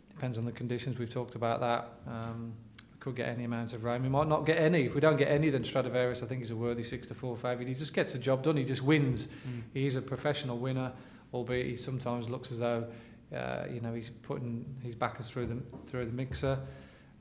Depends 0.10 0.38
on 0.38 0.46
the 0.46 0.52
conditions. 0.52 0.98
We've 0.98 1.10
talked 1.10 1.36
about 1.36 1.60
that. 1.60 1.90
Um, 2.08 2.54
we 2.64 2.65
could 3.06 3.16
get 3.16 3.30
any 3.30 3.44
amount 3.44 3.72
of 3.72 3.84
rain. 3.84 4.02
We 4.02 4.10
might 4.10 4.28
not 4.28 4.48
get 4.48 4.58
any. 4.58 4.86
If 4.86 4.96
we 4.96 5.00
don't 5.00 5.16
get 5.16 5.28
any, 5.28 5.52
then 5.52 5.64
Stradivarius, 5.64 6.24
I 6.24 6.26
think, 6.26 6.42
is 6.42 6.50
a 6.50 6.56
worthy 6.56 6.82
six 6.82 7.06
to 7.08 7.14
four 7.14 7.38
favourite. 7.38 7.68
He 7.68 7.76
just 7.76 7.94
gets 7.94 8.14
the 8.14 8.18
job 8.18 8.42
done. 8.42 8.58
He 8.58 8.64
just 8.64 8.82
wins. 8.82 9.28
He 9.76 9.86
is 9.86 9.96
a 9.96 10.02
professional 10.02 10.58
winner, 10.58 10.92
albeit 11.32 11.68
he 11.68 11.76
sometimes 11.76 12.28
looks 12.28 12.52
as 12.52 12.58
though, 12.58 12.88
uh, 13.32 13.66
you 13.72 13.80
know, 13.80 13.94
he's 13.94 14.10
putting 14.10 14.66
his 14.82 14.96
backers 14.96 15.30
through 15.30 15.46
the 15.46 15.58
through 15.86 16.06
the 16.06 16.12
mixer, 16.12 16.58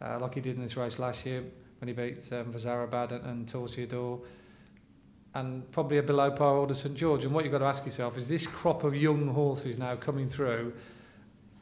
uh, 0.01 0.19
like 0.19 0.35
he 0.35 0.41
did 0.41 0.57
in 0.57 0.63
this 0.63 0.75
race 0.75 0.99
last 0.99 1.27
year 1.27 1.45
when 1.81 1.89
he 1.89 1.93
beat 1.93 2.33
um, 2.33 2.51
Vazirabad 2.51 3.13
and, 3.13 3.27
and 3.27 3.47
Torcedor, 3.47 4.21
and 5.35 5.71
probably 5.71 5.99
a 5.99 6.03
below 6.03 6.31
par 6.31 6.57
order 6.57 6.73
St 6.73 6.95
George. 6.95 7.25
And 7.25 7.35
what 7.35 7.45
you've 7.45 7.53
got 7.53 7.59
to 7.59 7.67
ask 7.67 7.85
yourself 7.85 8.17
is 8.17 8.27
this 8.27 8.47
crop 8.47 8.85
of 8.85 8.97
young 8.97 9.29
horses 9.29 9.77
now 9.77 9.97
coming 9.97 10.29
through, 10.29 10.73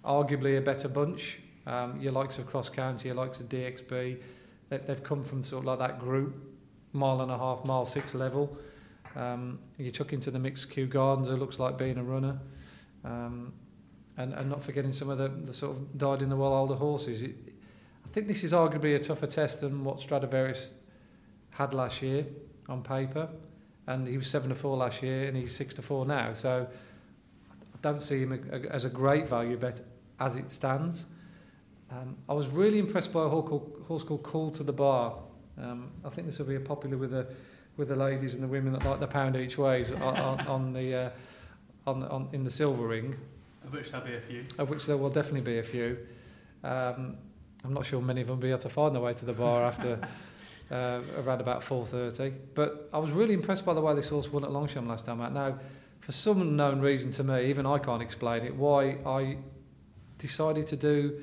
arguably 0.05 0.57
a 0.57 0.61
better 0.61 0.87
bunch. 0.87 1.41
Um, 1.67 2.01
your 2.01 2.13
likes 2.13 2.39
of 2.39 2.47
Cross 2.47 2.71
Counter, 2.71 3.09
your 3.09 3.17
likes 3.17 3.41
of 3.41 3.49
Dee 3.49 3.65
Ex 3.65 3.81
Bee, 3.81 4.19
they, 4.69 4.79
they've 4.79 5.03
come 5.03 5.23
from 5.23 5.45
sort 5.45 5.61
of 5.61 5.67
like 5.67 5.79
that 5.79 5.99
group, 5.99 6.35
mile 6.93 7.21
and 7.21 7.31
a 7.31 7.39
half, 7.39 7.65
mile 7.65 7.85
six 7.85 8.15
level. 8.15 8.57
Um, 9.15 9.59
you 9.79 9.91
chuck 9.91 10.13
into 10.13 10.31
the 10.31 10.39
mix 10.39 10.65
Kew 10.65 10.87
Gardens, 10.87 11.29
who 11.29 11.37
looks 11.37 11.59
like 11.59 11.79
being 11.79 11.99
a 11.99 12.03
runner. 12.03 12.39
Um, 13.05 13.53
and, 14.17 14.35
and 14.35 14.49
not 14.49 14.63
forgetting 14.63 14.93
some 14.93 15.09
of 15.09 15.19
the, 15.19 15.29
the 15.29 15.55
sort 15.55 15.77
of 15.77 15.99
died 15.99 16.23
in 16.23 16.29
the 16.29 16.37
well 16.37 16.53
older 16.53 16.75
horses. 16.75 17.23
It, 17.23 17.35
I 18.05 18.09
think 18.09 18.29
this 18.29 18.45
is 18.45 18.53
arguably 18.53 18.95
a 18.95 18.99
tougher 18.99 19.27
test 19.27 19.61
than 19.61 19.85
what 19.85 20.01
Stradivarius 20.01 20.73
had 21.51 21.73
last 21.73 22.03
year 22.03 22.27
on 22.69 22.83
paper. 22.83 23.29
And 23.87 24.07
he 24.07 24.17
was 24.17 24.29
7 24.29 24.49
to 24.51 24.55
4 24.55 24.77
last 24.77 25.03
year 25.03 25.27
and 25.27 25.37
he's 25.37 25.55
6 25.57 25.75
to 25.75 25.83
4 25.83 26.07
now. 26.07 26.33
So 26.35 26.67
I 27.51 27.79
don't 27.81 28.01
see 28.01 28.21
him 28.21 28.69
as 28.71 28.85
a 28.85 28.91
great 28.91 29.27
value 29.27 29.57
bet 29.57 29.81
as 30.21 30.37
it 30.37 30.51
stands. 30.51 31.05
Um, 31.93 32.17
I 32.29 32.33
was 32.33 32.49
really 32.49 32.79
impressed 32.79 33.13
by 33.13 33.25
a 33.25 33.29
horse 33.29 33.49
called, 33.49 33.85
horse 33.87 34.03
called 34.03 34.23
Call 34.23 34.51
to 34.53 34.63
the 34.63 34.73
Bar. 34.73 35.15
Um, 35.61 35.91
I 36.05 36.09
think 36.09 36.27
this 36.27 36.39
will 36.39 36.47
be 36.47 36.59
popular 36.59 36.97
with 36.97 37.11
the 37.11 37.27
with 37.77 37.89
the 37.89 37.97
ladies 37.97 38.35
and 38.35 38.43
the 38.43 38.47
women 38.47 38.73
that 38.75 38.85
like 38.85 39.01
the 39.01 39.07
pound 39.07 39.35
each 39.35 39.57
ways 39.57 39.93
on, 39.93 40.17
on, 40.17 40.41
on 40.47 40.73
the 40.73 40.95
uh, 40.95 41.11
on, 41.87 42.03
on 42.05 42.29
in 42.33 42.45
the 42.45 42.51
silver 42.51 42.87
ring, 42.87 43.17
Of 43.65 43.73
which 43.73 43.91
there'll 43.91 44.07
be 44.07 44.15
a 44.15 44.21
few. 44.21 44.45
of 44.59 44.71
which 44.71 44.87
there 44.87 44.97
will 44.97 45.11
definitely 45.11 45.43
be 45.43 45.59
a 45.59 45.63
few. 45.63 45.99
Um, 46.65 47.17
I'm 47.65 47.75
not 47.75 47.87
sure 47.87 48.01
many 48.01 48.23
of 48.23 48.27
them 48.27 48.37
will 48.37 48.43
be 48.43 48.51
able 48.51 48.61
to 48.61 48.69
find 48.69 48.95
their 48.95 49.03
way 49.03 49.15
to 49.15 49.25
the 49.25 49.33
bar 49.33 49.63
after 49.67 49.99
uh, 50.71 51.01
around 51.19 51.41
about 51.41 51.63
4.30. 51.63 52.35
But 52.55 52.89
I 52.93 52.99
was 52.99 53.11
really 53.11 53.35
impressed 53.35 53.65
by 53.65 53.75
the 53.75 53.81
way 53.81 53.95
this 53.95 54.09
horse 54.09 54.33
won 54.33 54.45
at 54.45 54.51
Longchamp 54.51 54.89
last 54.89 55.07
time 55.07 55.21
out. 55.21 55.33
Now, 55.33 55.59
for 56.01 56.13
some 56.13 56.41
unknown 56.41 56.81
reason 56.81 57.11
to 57.13 57.25
me, 57.25 57.47
even 57.47 57.67
I 57.67 57.79
can't 57.79 58.03
explain 58.03 58.45
it, 58.45 58.57
why 58.57 58.99
I 59.07 59.39
decided 60.19 60.67
to 60.69 60.77
do 60.77 61.23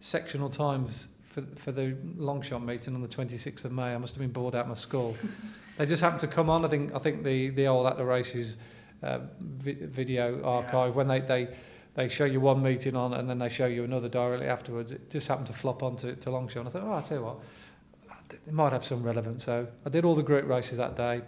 sectional 0.00 0.48
times 0.48 1.08
for, 1.24 1.42
for 1.56 1.72
the 1.72 1.96
Longchamp 2.16 2.64
meeting 2.64 2.94
on 2.94 3.02
the 3.02 3.08
26th 3.08 3.64
of 3.64 3.72
May. 3.72 3.94
I 3.94 3.98
must 3.98 4.14
have 4.14 4.20
been 4.20 4.32
bored 4.32 4.54
out 4.54 4.62
of 4.62 4.68
my 4.68 4.74
skull. 4.74 5.16
they 5.78 5.86
just 5.86 6.02
happened 6.02 6.20
to 6.20 6.26
come 6.26 6.50
on. 6.50 6.64
I 6.64 6.68
think 6.68 6.94
I 6.94 6.98
think 6.98 7.24
the, 7.24 7.50
the 7.50 7.66
old 7.66 7.86
At 7.86 7.96
the 7.96 8.04
Races 8.04 8.56
uh, 9.02 9.20
vi- 9.40 9.86
video 9.86 10.42
archive, 10.42 10.96
when 10.96 11.08
they, 11.08 11.20
they 11.20 11.48
they 11.94 12.08
show 12.08 12.24
you 12.24 12.40
one 12.40 12.62
meeting 12.62 12.94
on 12.94 13.12
and 13.12 13.28
then 13.28 13.40
they 13.40 13.48
show 13.48 13.66
you 13.66 13.82
another 13.82 14.08
directly 14.08 14.46
afterwards. 14.46 14.92
It 14.92 15.10
just 15.10 15.26
happened 15.26 15.48
to 15.48 15.52
flop 15.52 15.82
onto 15.82 16.14
to 16.14 16.30
Longchamp. 16.30 16.68
I 16.68 16.70
thought, 16.70 16.82
oh, 16.84 16.92
I'll 16.92 17.02
tell 17.02 17.18
you 17.18 17.24
what, 17.24 17.38
it 18.30 18.52
might 18.52 18.72
have 18.72 18.84
some 18.84 19.02
relevance. 19.02 19.44
So 19.44 19.66
I 19.84 19.90
did 19.90 20.04
all 20.04 20.14
the 20.14 20.22
group 20.22 20.46
races 20.46 20.78
that 20.78 20.96
day. 20.96 21.22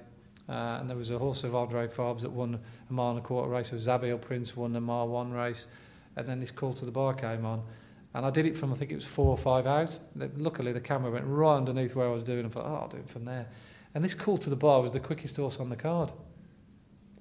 Uh, 0.49 0.79
and 0.81 0.89
there 0.89 0.97
was 0.97 1.11
a 1.11 1.19
horse 1.19 1.45
of 1.45 1.55
Andre 1.55 1.89
Fabre's 1.89 2.23
that 2.23 2.31
won 2.31 2.61
a 2.89 2.93
mile 2.93 3.11
and 3.11 3.19
a 3.19 3.23
quarter 3.23 3.49
race. 3.49 3.73
Of 3.73 3.81
Zabeel 3.81 4.21
Prince 4.21 4.57
won 4.57 4.75
a 4.77 4.81
mile 4.81 5.09
one 5.09 5.33
race. 5.33 5.67
And 6.17 6.29
then 6.29 6.41
this 6.41 6.51
call 6.51 6.73
to 6.75 6.85
the 6.85 6.91
bar 6.91 7.15
came 7.15 7.45
on. 7.45 7.63
And 8.13 8.27
I 8.27 8.31
did 8.31 8.47
it 8.47 8.57
from, 8.57 8.73
I 8.73 8.77
think 8.77 8.91
it 8.91 8.97
was 8.97 9.05
four 9.05 9.27
or 9.27 9.39
five 9.39 9.67
out. 9.67 9.97
Luckily, 10.37 10.73
the 10.73 10.81
camera 10.81 11.11
went 11.11 11.27
right 11.27 11.57
underneath 11.57 11.95
where 11.95 12.09
I 12.09 12.11
was 12.11 12.23
doing. 12.23 12.45
I 12.45 12.49
thought, 12.49 12.67
oh, 12.67 12.75
I'll 12.83 12.89
do 12.89 12.97
it 12.97 13.09
from 13.09 13.25
there. 13.25 13.47
And 13.95 14.05
this 14.05 14.15
call 14.15 14.39
to 14.39 14.51
the 14.51 14.57
bar 14.57 14.83
was 14.83 14.93
the 14.93 15.01
quickest 15.01 15.37
horse 15.37 15.59
on 15.59 15.69
the 15.69 15.77
card 15.77 16.11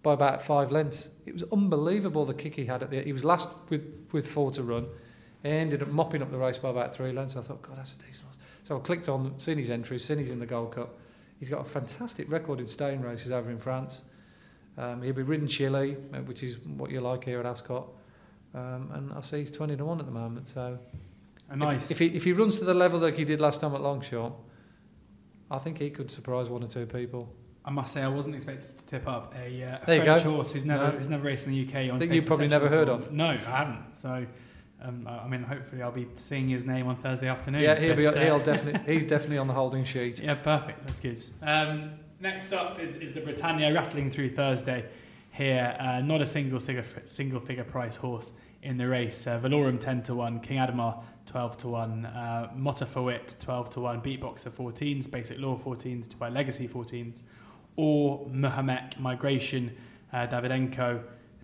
by 0.02 0.13
about 0.13 0.41
five 0.41 0.71
lengths. 0.71 1.10
It 1.25 1.34
was 1.34 1.43
unbelievable 1.52 2.25
the 2.25 2.34
kick 2.34 2.56
he 2.56 2.65
had 2.65 2.82
at 2.82 2.89
the 2.89 3.02
He 3.02 3.13
was 3.13 3.23
last 3.23 3.58
with, 3.69 4.08
with 4.12 4.28
four 4.28 4.52
to 4.52 4.63
run. 4.63 4.88
He 5.43 5.49
ended 5.49 5.82
up 5.82 5.89
mopping 5.89 6.21
up 6.21 6.32
the 6.32 6.38
race 6.38 6.58
by 6.58 6.69
about 6.69 6.95
three 6.95 7.12
lengths. 7.12 7.36
I 7.36 7.41
thought, 7.41 7.62
God, 7.62 7.78
that's 7.78 7.93
a 7.93 7.95
decent 7.95 8.23
horse. 8.23 8.38
So 8.63 8.78
I 8.78 8.80
clicked 8.80 9.10
on, 9.10 9.38
seen 9.39 9.58
his 9.58 9.69
entries, 9.69 10.04
seen 10.04 10.17
he's 10.17 10.32
in 10.32 10.39
the 10.39 10.45
Gold 10.45 10.73
Cup. 10.73 10.97
He's 11.39 11.49
got 11.49 11.62
a 11.62 11.69
fantastic 11.69 12.30
record 12.32 12.60
in 12.60 12.67
staying 12.67 13.02
races 13.02 13.32
over 13.32 13.49
in 13.49 13.60
France. 13.60 14.02
Um, 14.78 15.02
he'll 15.02 15.13
be 15.13 15.23
ridden 15.23 15.47
Chile, 15.47 15.97
uh, 16.13 16.17
which 16.19 16.43
is 16.43 16.60
what 16.60 16.91
you 16.91 17.02
like 17.02 17.25
here 17.25 17.39
at 17.39 17.45
Ascot. 17.45 17.88
Um, 18.53 18.89
and 18.93 19.13
I 19.13 19.21
see 19.21 19.41
he's 19.41 19.51
20 19.51 19.77
to 19.77 19.85
1 19.85 19.99
at 19.99 20.05
the 20.05 20.12
moment. 20.12 20.47
So 20.47 20.79
A 21.49 21.55
nice. 21.55 21.91
if, 21.91 22.01
if, 22.01 22.12
he, 22.12 22.17
if 22.17 22.23
he 22.23 22.33
runs 22.33 22.59
to 22.59 22.65
the 22.65 22.73
level 22.73 22.99
that 23.01 23.15
he 23.17 23.23
did 23.25 23.39
last 23.39 23.62
time 23.62 23.75
at 23.75 23.81
Longchamp, 23.81 24.33
I 25.51 25.57
think 25.59 25.79
he 25.79 25.89
could 25.89 26.09
surprise 26.12 26.49
one 26.49 26.63
or 26.63 26.67
two 26.67 26.85
people. 26.85 27.33
I 27.65 27.71
must 27.71 27.93
say 27.93 28.01
I 28.01 28.07
wasn't 28.07 28.35
expecting 28.35 28.75
to 28.77 28.85
tip 28.85 29.07
up 29.07 29.35
a, 29.35 29.63
uh, 29.63 29.77
a 29.83 29.85
French 30.03 30.23
horse 30.23 30.53
who's 30.53 30.65
never 30.65 30.91
No. 30.91 30.97
who's 30.97 31.09
never 31.09 31.23
raced 31.23 31.45
in 31.45 31.53
the 31.53 31.62
UK 31.67 31.91
on. 31.91 31.99
That 31.99 32.07
pace 32.07 32.15
you've 32.15 32.25
probably 32.27 32.47
never 32.47 32.69
heard 32.69 32.88
form. 32.88 33.05
No, 33.12 33.27
I 33.27 33.35
haven't. 33.35 33.95
So. 33.95 34.25
Um, 34.81 35.05
I 35.07 35.19
I 35.19 35.27
mean, 35.27 35.43
hopefully, 35.43 35.81
I'll 35.81 35.91
be 35.91 36.07
seeing 36.15 36.47
his 36.47 36.65
name 36.65 36.88
on 36.88 36.95
Thursday 36.95 37.27
afternoon. 37.27 37.62
Yeah, 37.62 37.77
he'll 37.77 37.97
be. 37.97 38.07
uh, 38.07 38.13
He'll 38.13 38.39
definitely. 38.39 38.93
He's 38.99 39.03
definitely 39.03 39.38
on 39.38 39.47
the 39.47 39.53
holding 39.53 39.83
sheet. 39.83 40.19
Yeah, 40.21 40.35
perfect. 40.35 40.83
That's 40.88 41.01
good. 41.01 41.21
Um, 41.41 41.91
next 42.21 42.53
up 42.53 42.79
is, 42.79 42.95
is 42.95 43.13
the 43.13 43.19
Britannia 43.19 43.73
rattling 43.73 44.09
through 44.09 44.35
Thursday 44.35 44.85
here. 45.39 45.78
Uh, 45.80 46.02
not 46.02 46.21
a 46.21 46.25
single 46.25 46.60
single, 46.60 46.84
single 47.06 47.39
figure 47.39 47.63
price 47.63 47.95
horse 47.95 48.34
in 48.62 48.78
the 48.78 48.88
race. 48.88 49.25
Uh, 49.25 49.39
Valorum 49.39 49.80
10 49.80 50.04
to 50.04 50.13
1, 50.13 50.41
King 50.41 50.58
Ademar 50.58 51.02
12 51.28 51.58
to 51.58 51.67
1, 51.69 52.06
uh, 52.06 52.52
Motafaawit 52.58 53.39
12 53.39 53.69
to 53.69 53.80
1, 53.80 54.02
Beatboxer 54.02 54.52
14s, 54.52 55.10
Basic 55.10 55.39
Law 55.39 55.58
14s, 55.58 56.10
Dubai 56.10 56.32
Legacy 56.32 56.67
14s, 56.67 57.21
or 57.78 58.28
Mohamed 58.30 58.99
Migration 58.99 59.75
uh, 60.12 60.28
Davidenko, 60.28 61.02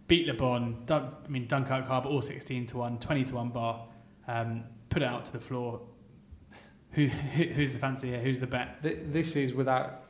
Beat 0.10 0.28
Le 0.28 0.34
Bon, 0.34 0.84
Dun- 0.86 1.14
I 1.26 1.28
mean 1.30 1.48
Dunkirk 1.48 1.88
Harbour 1.88 2.10
all 2.10 2.22
16 2.22 2.68
to 2.68 2.78
1, 2.78 3.00
20 3.00 3.24
to 3.24 3.36
1 3.36 3.50
bar. 3.50 3.86
Um, 4.28 4.66
put 4.90 5.02
it 5.02 5.06
out 5.06 5.26
to 5.26 5.32
the 5.32 5.40
floor. 5.40 5.80
Who 6.92 7.08
who's 7.08 7.72
the 7.74 7.80
fancy 7.80 8.10
here? 8.10 8.20
Who's 8.20 8.40
the 8.40 8.48
bet? 8.48 8.78
This 8.82 9.36
is 9.36 9.54
without 9.54 10.04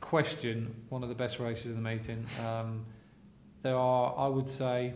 question 0.00 0.74
one 0.88 1.02
of 1.02 1.08
the 1.08 1.14
best 1.14 1.38
races 1.38 1.66
in 1.66 1.82
the 1.82 1.90
meeting. 1.90 2.26
Um, 2.46 2.84
there 3.64 3.78
are, 3.78 4.14
I 4.18 4.28
would 4.28 4.48
say, 4.48 4.92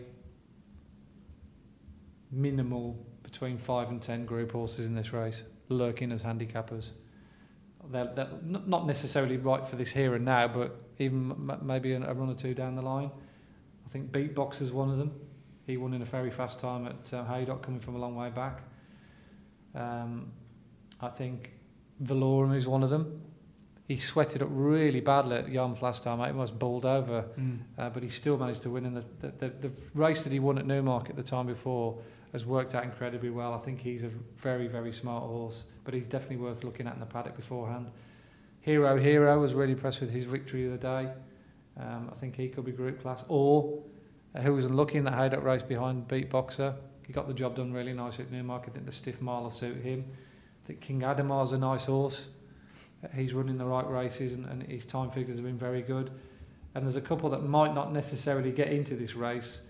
minimal 2.31 3.03
between 3.23 3.57
five 3.57 3.89
and 3.89 3.99
ten 3.99 4.25
group 4.25 4.51
horses 4.51 4.85
in 4.85 4.93
this 4.93 5.11
race 5.11 5.41
lurking 5.69 6.11
as 6.11 6.21
handicappers. 6.21 6.89
They're, 7.91 8.11
they're 8.15 8.29
not 8.43 8.85
necessarily 8.85 9.37
right 9.37 9.65
for 9.65 9.75
this 9.75 9.89
here 9.89 10.13
and 10.13 10.23
now, 10.23 10.47
but 10.47 10.79
even 10.99 11.51
maybe 11.63 11.93
a 11.93 12.13
run 12.13 12.29
or 12.29 12.35
two 12.35 12.53
down 12.53 12.75
the 12.75 12.83
line. 12.83 13.09
I 13.87 13.89
think 13.89 14.11
Beatbox 14.11 14.61
is 14.61 14.71
one 14.71 14.91
of 14.91 14.99
them. 14.99 15.13
He 15.65 15.75
won 15.77 15.95
in 15.95 16.03
a 16.03 16.05
very 16.05 16.29
fast 16.29 16.59
time 16.59 16.85
at 16.85 17.11
uh, 17.11 17.25
Haydock, 17.25 17.63
coming 17.63 17.79
from 17.79 17.95
a 17.95 17.99
long 17.99 18.15
way 18.15 18.29
back. 18.29 18.61
Um, 19.73 20.31
I 21.01 21.09
think 21.09 21.53
Valorum 22.03 22.55
is 22.55 22.67
one 22.67 22.83
of 22.83 22.91
them. 22.91 23.19
He 23.89 23.97
sweated 23.97 24.43
up 24.43 24.49
really 24.51 24.99
badly 24.99 25.37
at 25.37 25.49
Yarmouth 25.49 25.81
last 25.81 26.03
time. 26.03 26.21
It 26.21 26.35
was 26.35 26.51
bowled 26.51 26.85
over, 26.85 27.25
uh, 27.75 27.89
but 27.89 28.03
he 28.03 28.09
still 28.09 28.37
managed 28.37 28.61
to 28.61 28.69
win. 28.69 28.85
And 28.85 28.97
the, 28.97 29.03
the, 29.19 29.31
the, 29.31 29.49
the 29.67 29.71
race 29.95 30.21
that 30.21 30.31
he 30.31 30.37
won 30.37 30.59
at 30.59 30.67
Newmarket 30.67 31.15
the 31.15 31.23
time 31.23 31.47
before 31.47 31.97
has 32.31 32.45
worked 32.45 32.75
out 32.75 32.83
incredibly 32.83 33.31
well. 33.31 33.51
I 33.51 33.57
think 33.57 33.81
he's 33.81 34.03
a 34.03 34.11
very, 34.37 34.67
very 34.67 34.93
smart 34.93 35.23
horse, 35.23 35.63
but 35.85 35.95
he's 35.95 36.05
definitely 36.05 36.37
worth 36.37 36.63
looking 36.63 36.85
at 36.85 36.93
in 36.93 36.99
the 36.99 37.07
paddock 37.07 37.35
beforehand. 37.35 37.89
Hero 38.61 38.95
Hero 38.99 39.41
was 39.41 39.55
really 39.55 39.71
impressed 39.71 40.01
with 40.01 40.11
his 40.11 40.25
victory 40.25 40.67
of 40.67 40.73
the 40.73 40.77
day. 40.77 41.11
Um, 41.79 42.09
I 42.11 42.15
think 42.15 42.35
he 42.35 42.47
could 42.47 42.65
be 42.65 42.71
group 42.71 43.01
class. 43.01 43.23
Or 43.27 43.81
uh, 44.35 44.41
who 44.41 44.53
was 44.53 44.65
unlucky 44.65 44.99
in 44.99 45.03
that 45.05 45.15
Haydock 45.15 45.43
race 45.43 45.63
behind 45.63 46.07
Beatboxer. 46.07 46.75
He 47.07 47.11
got 47.11 47.27
the 47.27 47.33
job 47.33 47.55
done 47.55 47.73
really 47.73 47.93
nice 47.93 48.19
at 48.19 48.31
Newmarket. 48.31 48.69
I 48.69 48.73
think 48.73 48.85
the 48.85 48.91
stiff 48.91 49.19
mile 49.19 49.41
will 49.41 49.49
suit 49.49 49.77
him. 49.77 50.05
I 50.63 50.67
think 50.67 50.81
King 50.81 51.01
Ademar's 51.01 51.53
a 51.53 51.57
nice 51.57 51.85
horse. 51.85 52.27
He's 53.15 53.33
running 53.33 53.57
the 53.57 53.65
right 53.65 53.89
races 53.89 54.33
and, 54.33 54.45
and 54.45 54.63
his 54.63 54.85
time 54.85 55.09
figures 55.09 55.37
have 55.37 55.45
been 55.45 55.57
very 55.57 55.81
good. 55.81 56.11
And 56.75 56.85
there's 56.85 56.95
a 56.95 57.01
couple 57.01 57.29
that 57.31 57.43
might 57.43 57.73
not 57.73 57.91
necessarily 57.91 58.51
get 58.51 58.69
into 58.69 58.95
this 58.95 59.15
race, 59.15 59.61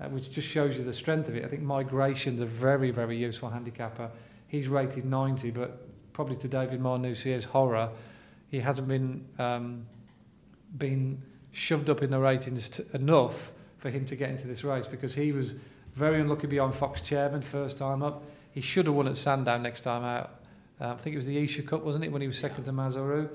uh, 0.00 0.08
which 0.08 0.30
just 0.30 0.48
shows 0.48 0.76
you 0.76 0.84
the 0.84 0.92
strength 0.92 1.28
of 1.28 1.36
it. 1.36 1.44
I 1.44 1.48
think 1.48 1.62
Migration's 1.62 2.40
a 2.40 2.46
very, 2.46 2.90
very 2.90 3.16
useful 3.16 3.50
handicapper. 3.50 4.10
He's 4.48 4.68
rated 4.68 5.04
90, 5.04 5.50
but 5.50 5.86
probably 6.12 6.36
to 6.36 6.48
David 6.48 6.80
Menuisier's 6.80 7.44
horror, 7.44 7.90
he 8.48 8.60
hasn't 8.60 8.88
been 8.88 9.26
um, 9.38 9.86
been 10.78 11.22
shoved 11.52 11.90
up 11.90 12.02
in 12.02 12.10
the 12.10 12.18
ratings 12.18 12.68
t- 12.68 12.84
enough 12.92 13.52
for 13.78 13.90
him 13.90 14.04
to 14.06 14.16
get 14.16 14.30
into 14.30 14.46
this 14.46 14.62
race 14.62 14.86
because 14.86 15.14
he 15.14 15.32
was 15.32 15.54
very 15.94 16.20
unlucky 16.20 16.46
beyond 16.46 16.74
Fox 16.74 17.00
Chairman 17.00 17.42
first 17.42 17.78
time 17.78 18.02
up. 18.02 18.22
He 18.52 18.60
should 18.60 18.86
have 18.86 18.94
won 18.94 19.08
at 19.08 19.16
Sandown 19.16 19.62
next 19.62 19.80
time 19.82 20.04
out. 20.04 20.35
Uh, 20.80 20.92
I 20.92 20.96
think 20.96 21.14
it 21.14 21.16
was 21.16 21.26
the 21.26 21.38
Esher 21.38 21.62
Cup, 21.62 21.82
wasn't 21.82 22.04
it, 22.04 22.12
when 22.12 22.20
he 22.20 22.26
was 22.26 22.38
second 22.38 22.64
to 22.64 22.72
Mazaru? 22.72 23.28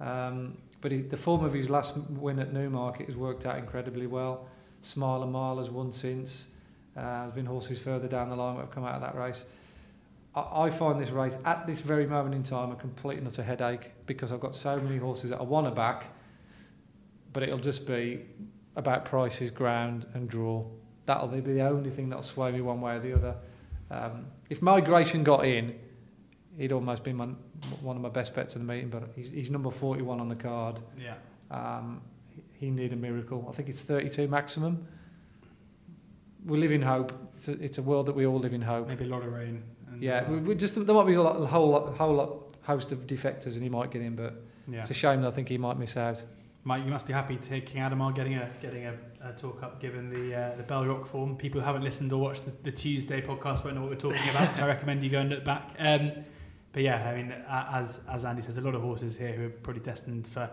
Um, 0.00 0.58
but 0.80 0.92
he, 0.92 1.00
the 1.00 1.16
form 1.16 1.44
of 1.44 1.52
his 1.52 1.70
last 1.70 1.96
win 1.96 2.38
at 2.38 2.52
Newmarket 2.52 3.06
has 3.06 3.16
worked 3.16 3.46
out 3.46 3.58
incredibly 3.58 4.06
well. 4.06 4.46
And 4.94 5.32
Mile 5.32 5.56
has 5.56 5.70
won 5.70 5.92
since. 5.92 6.46
Uh, 6.96 7.22
there's 7.22 7.32
been 7.32 7.46
horses 7.46 7.80
further 7.80 8.06
down 8.06 8.28
the 8.28 8.36
line 8.36 8.56
that 8.56 8.62
have 8.62 8.70
come 8.70 8.84
out 8.84 8.94
of 8.94 9.00
that 9.00 9.16
race. 9.16 9.46
I, 10.34 10.64
I 10.64 10.70
find 10.70 11.00
this 11.00 11.10
race 11.10 11.38
at 11.44 11.66
this 11.66 11.80
very 11.80 12.06
moment 12.06 12.34
in 12.34 12.42
time 12.42 12.70
a 12.70 12.76
complete 12.76 13.18
and 13.18 13.26
utter 13.26 13.42
headache 13.42 13.92
because 14.06 14.30
I've 14.30 14.40
got 14.40 14.54
so 14.54 14.78
many 14.78 14.98
horses 14.98 15.30
that 15.30 15.40
I 15.40 15.42
want 15.42 15.66
to 15.66 15.70
back, 15.70 16.08
but 17.32 17.42
it'll 17.42 17.58
just 17.58 17.86
be 17.86 18.26
about 18.76 19.04
prices, 19.06 19.50
ground, 19.50 20.06
and 20.14 20.28
draw. 20.28 20.64
That'll 21.06 21.28
be 21.28 21.40
the 21.40 21.62
only 21.62 21.90
thing 21.90 22.10
that'll 22.10 22.22
sway 22.22 22.52
me 22.52 22.60
one 22.60 22.80
way 22.80 22.96
or 22.96 23.00
the 23.00 23.14
other. 23.14 23.34
Um, 23.90 24.26
if 24.50 24.62
Migration 24.62 25.24
got 25.24 25.46
in, 25.46 25.78
he'd 26.56 26.72
almost 26.72 27.04
been 27.04 27.16
my, 27.16 27.26
one 27.80 27.96
of 27.96 28.02
my 28.02 28.08
best 28.08 28.34
bets 28.34 28.54
in 28.54 28.66
the 28.66 28.72
meeting, 28.72 28.88
but 28.88 29.10
he's, 29.16 29.30
he's 29.30 29.50
number 29.50 29.70
41 29.70 30.20
on 30.20 30.28
the 30.28 30.36
card. 30.36 30.80
Yeah. 30.98 31.14
Um, 31.50 32.02
he 32.52 32.70
need 32.70 32.92
a 32.92 32.96
miracle. 32.96 33.46
I 33.48 33.52
think 33.52 33.68
it's 33.68 33.82
32 33.82 34.28
maximum. 34.28 34.86
We 36.44 36.58
live 36.58 36.72
in 36.72 36.82
hope. 36.82 37.12
It's 37.36 37.48
a, 37.48 37.52
it's 37.62 37.78
a 37.78 37.82
world 37.82 38.06
that 38.06 38.14
we 38.14 38.26
all 38.26 38.38
live 38.38 38.54
in 38.54 38.62
hope. 38.62 38.88
Maybe 38.88 39.04
a 39.04 39.08
lot 39.08 39.22
of 39.22 39.32
rain. 39.32 39.62
And, 39.88 40.02
Yeah, 40.02 40.20
uh, 40.20 40.30
we, 40.32 40.38
we 40.38 40.54
just 40.54 40.74
there 40.74 40.94
might 40.94 41.06
be 41.06 41.14
a, 41.14 41.22
lot, 41.22 41.40
a 41.40 41.46
whole 41.46 41.68
lot, 41.68 41.96
whole 41.96 42.14
lot 42.14 42.54
host 42.62 42.92
of 42.92 43.06
defectors, 43.06 43.54
and 43.54 43.62
he 43.62 43.68
might 43.68 43.90
get 43.90 44.02
in, 44.02 44.14
but 44.14 44.42
yeah. 44.68 44.80
it's 44.80 44.90
a 44.90 44.94
shame. 44.94 45.22
that 45.22 45.28
I 45.28 45.30
think 45.30 45.48
he 45.48 45.58
might 45.58 45.78
miss 45.78 45.96
out. 45.96 46.22
Mike, 46.66 46.84
you 46.84 46.90
must 46.90 47.06
be 47.06 47.12
happy 47.12 47.36
to 47.36 47.60
King 47.60 47.82
Ademar 47.82 48.14
getting 48.14 48.34
a 48.36 48.50
getting 48.62 48.86
a, 48.86 48.94
a 49.22 49.32
talk 49.32 49.62
up 49.62 49.80
given 49.80 50.10
the 50.10 50.34
uh, 50.34 50.56
the 50.56 50.62
Bell 50.62 50.86
Rock 50.86 51.06
form. 51.06 51.36
People 51.36 51.60
who 51.60 51.66
haven't 51.66 51.82
listened 51.82 52.12
or 52.12 52.20
watched 52.20 52.46
the, 52.46 52.52
the 52.62 52.72
Tuesday 52.72 53.20
podcast 53.20 53.64
won't 53.64 53.76
know 53.76 53.82
what 53.82 53.90
we're 53.90 53.96
talking 53.96 54.28
about, 54.30 54.56
so 54.56 54.64
I 54.64 54.68
recommend 54.68 55.02
you 55.02 55.10
go 55.10 55.20
and 55.20 55.30
look 55.30 55.44
back. 55.44 55.74
Um, 55.78 56.12
but 56.74 56.82
yeah, 56.82 57.08
I 57.08 57.14
mean, 57.14 57.32
as 57.48 58.00
as 58.10 58.24
Andy 58.24 58.42
says, 58.42 58.58
a 58.58 58.60
lot 58.60 58.74
of 58.74 58.82
horses 58.82 59.16
here 59.16 59.32
who 59.32 59.46
are 59.46 59.50
probably 59.50 59.80
destined 59.80 60.26
for 60.26 60.50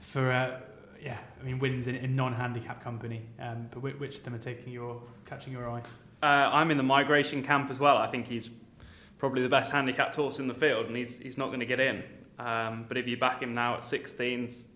for 0.00 0.30
uh, 0.30 0.60
yeah, 1.00 1.18
I 1.40 1.44
mean, 1.44 1.60
wins 1.60 1.86
in, 1.86 1.94
in 1.94 2.16
non-handicap 2.16 2.82
company. 2.82 3.22
Um, 3.38 3.68
but 3.70 3.80
which, 3.80 3.94
which 4.00 4.16
of 4.16 4.24
them 4.24 4.34
are 4.34 4.38
taking 4.38 4.72
your 4.72 5.00
catching 5.24 5.52
your 5.52 5.70
eye? 5.70 5.82
Uh, 6.22 6.50
I'm 6.52 6.72
in 6.72 6.76
the 6.76 6.82
migration 6.82 7.44
camp 7.44 7.70
as 7.70 7.78
well. 7.78 7.96
I 7.96 8.08
think 8.08 8.26
he's 8.26 8.50
probably 9.18 9.42
the 9.42 9.48
best 9.48 9.70
handicapped 9.70 10.16
horse 10.16 10.40
in 10.40 10.48
the 10.48 10.54
field, 10.54 10.86
and 10.86 10.96
he's 10.96 11.18
he's 11.18 11.38
not 11.38 11.46
going 11.46 11.60
to 11.60 11.66
get 11.66 11.78
in. 11.78 12.02
Um, 12.40 12.86
but 12.88 12.96
if 12.96 13.06
you 13.06 13.16
back 13.16 13.40
him 13.40 13.54
now 13.54 13.74
at 13.74 13.80
16s, 13.80 14.66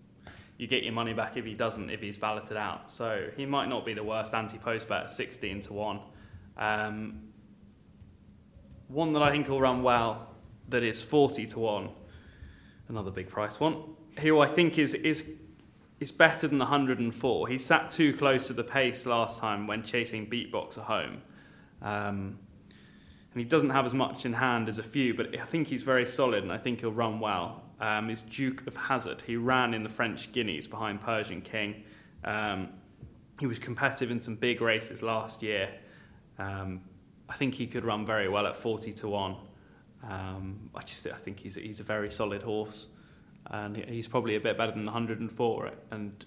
you 0.58 0.68
get 0.68 0.84
your 0.84 0.92
money 0.92 1.12
back 1.12 1.36
if 1.36 1.44
he 1.44 1.54
doesn't, 1.54 1.90
if 1.90 2.00
he's 2.00 2.18
balloted 2.18 2.56
out. 2.56 2.88
So 2.88 3.30
he 3.36 3.46
might 3.46 3.68
not 3.68 3.84
be 3.84 3.94
the 3.94 4.02
worst 4.02 4.32
anti-post 4.32 4.88
bet 4.88 5.02
at 5.02 5.10
16 5.10 5.62
to 5.62 5.72
one. 5.72 6.00
Um, 6.56 7.32
one 8.88 9.12
that 9.12 9.22
I 9.22 9.30
think 9.30 9.48
will 9.48 9.60
run 9.60 9.82
well, 9.82 10.31
that 10.72 10.82
is 10.82 11.02
40 11.02 11.46
to 11.46 11.58
one, 11.58 11.90
another 12.88 13.10
big 13.10 13.28
price 13.28 13.60
one, 13.60 13.82
who 14.18 14.40
I 14.40 14.46
think 14.46 14.78
is 14.78 14.94
is 14.94 15.24
is 16.00 16.10
better 16.10 16.48
than 16.48 16.58
the 16.58 16.64
104. 16.64 17.46
He 17.46 17.56
sat 17.56 17.88
too 17.88 18.12
close 18.12 18.48
to 18.48 18.52
the 18.52 18.64
pace 18.64 19.06
last 19.06 19.38
time 19.38 19.68
when 19.68 19.84
chasing 19.84 20.28
Beatbox 20.28 20.76
at 20.76 20.84
home. 20.84 21.22
Um, 21.80 22.40
and 23.32 23.40
he 23.40 23.44
doesn't 23.44 23.70
have 23.70 23.86
as 23.86 23.94
much 23.94 24.26
in 24.26 24.32
hand 24.32 24.68
as 24.68 24.80
a 24.80 24.82
few, 24.82 25.14
but 25.14 25.38
I 25.38 25.44
think 25.44 25.68
he's 25.68 25.84
very 25.84 26.04
solid 26.04 26.42
and 26.42 26.52
I 26.52 26.58
think 26.58 26.80
he'll 26.80 26.90
run 26.90 27.20
well. 27.20 27.62
Um, 27.80 28.10
is 28.10 28.22
Duke 28.22 28.66
of 28.66 28.76
Hazard. 28.76 29.22
He 29.26 29.36
ran 29.36 29.74
in 29.74 29.84
the 29.84 29.88
French 29.88 30.32
Guineas 30.32 30.66
behind 30.66 31.00
Persian 31.00 31.40
King. 31.40 31.84
Um, 32.24 32.70
he 33.40 33.46
was 33.46 33.58
competitive 33.58 34.10
in 34.10 34.20
some 34.20 34.34
big 34.34 34.60
races 34.60 35.02
last 35.02 35.42
year. 35.42 35.68
Um, 36.38 36.82
I 37.28 37.34
think 37.34 37.54
he 37.54 37.66
could 37.66 37.84
run 37.84 38.04
very 38.04 38.28
well 38.28 38.46
at 38.46 38.56
40 38.56 38.92
to 38.92 39.08
1. 39.08 39.36
Um, 40.02 40.70
I 40.74 40.80
just 40.82 41.06
I 41.06 41.16
think 41.16 41.40
he's, 41.40 41.54
he's 41.54 41.80
a 41.80 41.84
very 41.84 42.10
solid 42.10 42.42
horse 42.42 42.88
and 43.50 43.76
he's 43.76 44.08
probably 44.08 44.36
a 44.36 44.40
bit 44.40 44.56
better 44.56 44.72
than 44.72 44.84
the 44.84 44.92
104. 44.92 45.70
And 45.90 46.24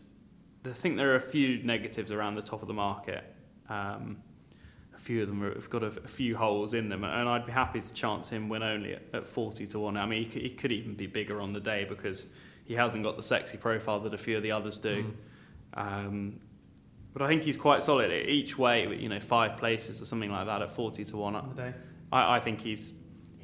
I 0.65 0.73
think 0.73 0.97
there 0.97 1.11
are 1.11 1.15
a 1.15 1.21
few 1.21 1.61
negatives 1.63 2.11
around 2.11 2.35
the 2.35 2.41
top 2.41 2.61
of 2.61 2.67
the 2.67 2.73
market. 2.73 3.23
Um, 3.69 4.17
a 4.93 4.97
few 4.97 5.21
of 5.23 5.27
them 5.27 5.41
have 5.41 5.69
got 5.69 5.83
a, 5.83 5.88
a 5.88 6.07
few 6.07 6.35
holes 6.38 6.73
in 6.73 6.89
them, 6.89 7.03
and 7.03 7.29
I'd 7.29 7.45
be 7.45 7.51
happy 7.51 7.81
to 7.81 7.93
chance 7.93 8.29
him 8.29 8.49
win 8.49 8.63
only 8.63 8.93
at, 8.93 9.03
at 9.13 9.27
40 9.27 9.65
to 9.67 9.79
1. 9.79 9.97
I 9.97 10.05
mean, 10.05 10.23
he 10.23 10.29
could, 10.29 10.41
he 10.41 10.49
could 10.49 10.71
even 10.71 10.93
be 10.95 11.07
bigger 11.07 11.41
on 11.41 11.53
the 11.53 11.59
day 11.59 11.85
because 11.88 12.27
he 12.65 12.73
hasn't 12.73 13.03
got 13.03 13.17
the 13.17 13.23
sexy 13.23 13.57
profile 13.57 13.99
that 14.01 14.13
a 14.13 14.17
few 14.17 14.38
of 14.38 14.43
the 14.43 14.51
others 14.51 14.79
do. 14.79 15.13
Um, 15.73 16.39
but 17.13 17.21
I 17.21 17.27
think 17.27 17.43
he's 17.43 17.57
quite 17.57 17.81
solid 17.81 18.11
each 18.11 18.57
way. 18.57 18.93
You 18.95 19.09
know, 19.09 19.19
five 19.19 19.57
places 19.57 20.01
or 20.01 20.05
something 20.05 20.31
like 20.31 20.47
that 20.47 20.61
at 20.61 20.71
40 20.71 21.05
to 21.05 21.17
1. 21.17 21.35
on 21.35 21.49
the 21.49 21.55
day? 21.55 21.73
I, 22.11 22.38
I 22.38 22.39
think 22.39 22.61
he's 22.61 22.91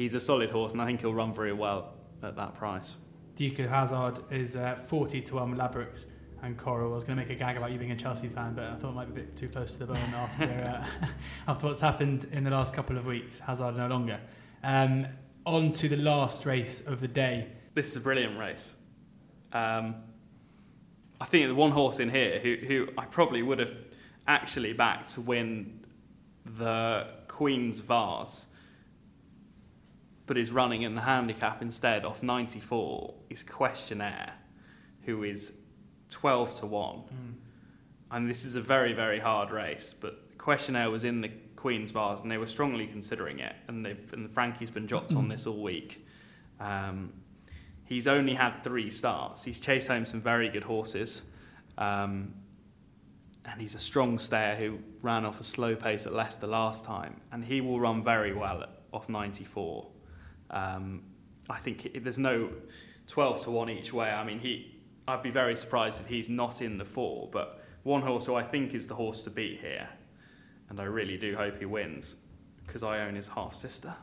he's 0.02 0.16
a 0.16 0.20
solid 0.20 0.50
horse, 0.50 0.72
and 0.72 0.82
I 0.82 0.86
think 0.86 1.02
he'll 1.02 1.14
run 1.14 1.34
very 1.34 1.54
well 1.54 1.94
at 2.24 2.36
that 2.36 2.56
price. 2.56 2.96
Duke 3.36 3.60
of 3.60 3.70
Hazard 3.70 4.20
is 4.32 4.56
uh, 4.56 4.80
40 4.88 5.22
to 5.22 5.36
1 5.36 5.52
with 5.52 5.60
Ladbrokes 5.60 6.06
and 6.42 6.58
Coral. 6.58 6.92
I 6.92 6.96
was 6.96 7.04
going 7.04 7.18
to 7.18 7.24
make 7.24 7.32
a 7.32 7.36
gag 7.36 7.58
about 7.58 7.72
you 7.72 7.78
being 7.78 7.92
a 7.92 7.96
Chelsea 7.96 8.28
fan, 8.28 8.54
but 8.56 8.66
I 8.66 8.76
thought 8.76 8.90
it 8.90 8.96
might 8.96 9.14
be 9.14 9.22
a 9.22 9.24
bit 9.24 9.38
too 9.38 9.48
close 9.48 9.74
to 9.74 9.86
the 9.86 9.94
bone 9.94 9.98
after, 10.16 10.46
uh, 10.46 11.08
after 11.48 11.68
what's 11.68 11.82
happened 11.82 12.26
in 12.32 12.44
the 12.44 12.50
last 12.50 12.74
couple 12.74 12.98
of 12.98 13.06
weeks. 13.06 13.40
Hazard 13.40 13.78
no 13.78 13.88
longer. 13.88 14.20
Um, 14.64 15.06
on 15.46 15.72
to 15.74 15.88
the 15.88 15.98
last 15.98 16.46
race 16.46 16.86
of 16.86 17.00
the 17.00 17.08
day. 17.08 17.48
This 17.74 17.90
is 17.90 17.96
a 17.98 18.02
brilliant 18.02 18.38
race. 18.38 18.76
Um, 19.54 19.96
I 21.20 21.26
think 21.26 21.48
the 21.48 21.56
one 21.56 21.72
horse 21.72 22.00
in 22.00 22.10
here 22.10 22.40
who, 22.40 22.56
who 22.56 22.88
I 22.98 23.06
probably 23.06 23.44
would 23.44 23.60
have 23.60 23.74
actually 24.28 24.74
backed 24.74 25.14
to 25.16 25.22
win 25.22 25.86
the 26.46 27.08
Queen's 27.28 27.80
Vase, 27.80 28.48
but 30.32 30.38
is 30.38 30.50
running 30.50 30.84
in 30.84 30.96
the 30.96 31.02
handicap 31.02 31.62
instead 31.62 32.06
off 32.06 32.24
94 32.24 33.16
is 33.30 33.44
Questionnaire, 33.44 34.32
who 35.02 35.24
is 35.24 35.52
12 36.08 36.62
to 36.62 36.66
1. 36.66 36.96
Mm. 36.96 37.04
And 38.12 38.30
this 38.30 38.46
is 38.46 38.56
a 38.56 38.62
very, 38.62 38.94
very 38.94 39.20
hard 39.20 39.52
race, 39.52 39.94
but 40.00 40.38
Questionnaire 40.38 40.90
was 40.90 41.04
in 41.04 41.20
the 41.20 41.28
Queen's 41.58 41.92
Vase 41.92 42.22
and 42.22 42.32
they 42.32 42.38
were 42.38 42.48
strongly 42.48 42.88
considering 42.88 43.40
it. 43.40 43.54
And, 43.68 43.86
they've, 43.86 44.14
and 44.14 44.32
Frankie's 44.32 44.72
been 44.72 44.86
dropped 44.86 45.14
on 45.14 45.28
this 45.28 45.46
all 45.46 45.62
week. 45.62 46.08
Um, 46.62 47.12
he's 47.84 48.08
only 48.08 48.36
had 48.36 48.64
three 48.64 48.90
starts. 48.90 49.44
He's 49.44 49.60
chased 49.60 49.90
home 49.90 50.06
some 50.06 50.22
very 50.22 50.48
good 50.48 50.64
horses. 50.64 51.24
Um, 51.78 52.36
and 53.44 53.60
he's 53.60 53.76
a 53.76 53.80
strong 53.80 54.18
stayer 54.18 54.56
who 54.56 54.80
ran 55.02 55.26
off 55.26 55.42
a 55.42 55.44
slow 55.44 55.76
pace 55.76 56.06
at 56.06 56.14
Leicester 56.14 56.48
last 56.48 56.86
time. 56.86 57.20
And 57.34 57.44
he 57.44 57.60
will 57.60 57.82
run 57.82 58.02
very 58.02 58.32
well 58.32 58.62
at, 58.62 58.70
off 58.94 59.10
94. 59.10 59.88
Um, 60.52 61.04
I 61.50 61.58
think 61.58 62.04
there's 62.04 62.20
no 62.20 62.50
12 63.08 63.42
to 63.44 63.52
1 63.52 63.70
each 63.70 63.92
way. 63.94 64.10
I 64.10 64.24
mean, 64.24 64.40
he, 64.40 64.80
I'd 65.08 65.24
be 65.24 65.32
very 65.32 65.56
surprised 65.56 66.00
if 66.00 66.08
he's 66.08 66.30
not 66.30 66.62
in 66.62 66.78
the 66.78 66.86
four, 66.86 67.30
but 67.32 67.62
one 67.84 68.02
horse 68.02 68.26
who 68.28 68.36
I 68.36 68.44
think 68.44 68.74
is 68.74 68.88
the 68.88 68.96
horse 68.96 69.22
to 69.24 69.30
beat 69.30 69.60
here, 69.60 69.90
and 70.70 70.80
I 70.80 70.84
really 70.84 71.18
do 71.18 71.36
hope 71.36 71.58
he 71.60 71.66
wins 71.66 72.18
because 72.66 72.84
I 72.84 73.02
own 73.02 73.16
his 73.16 73.28
half 73.28 73.56
sister. 73.56 73.94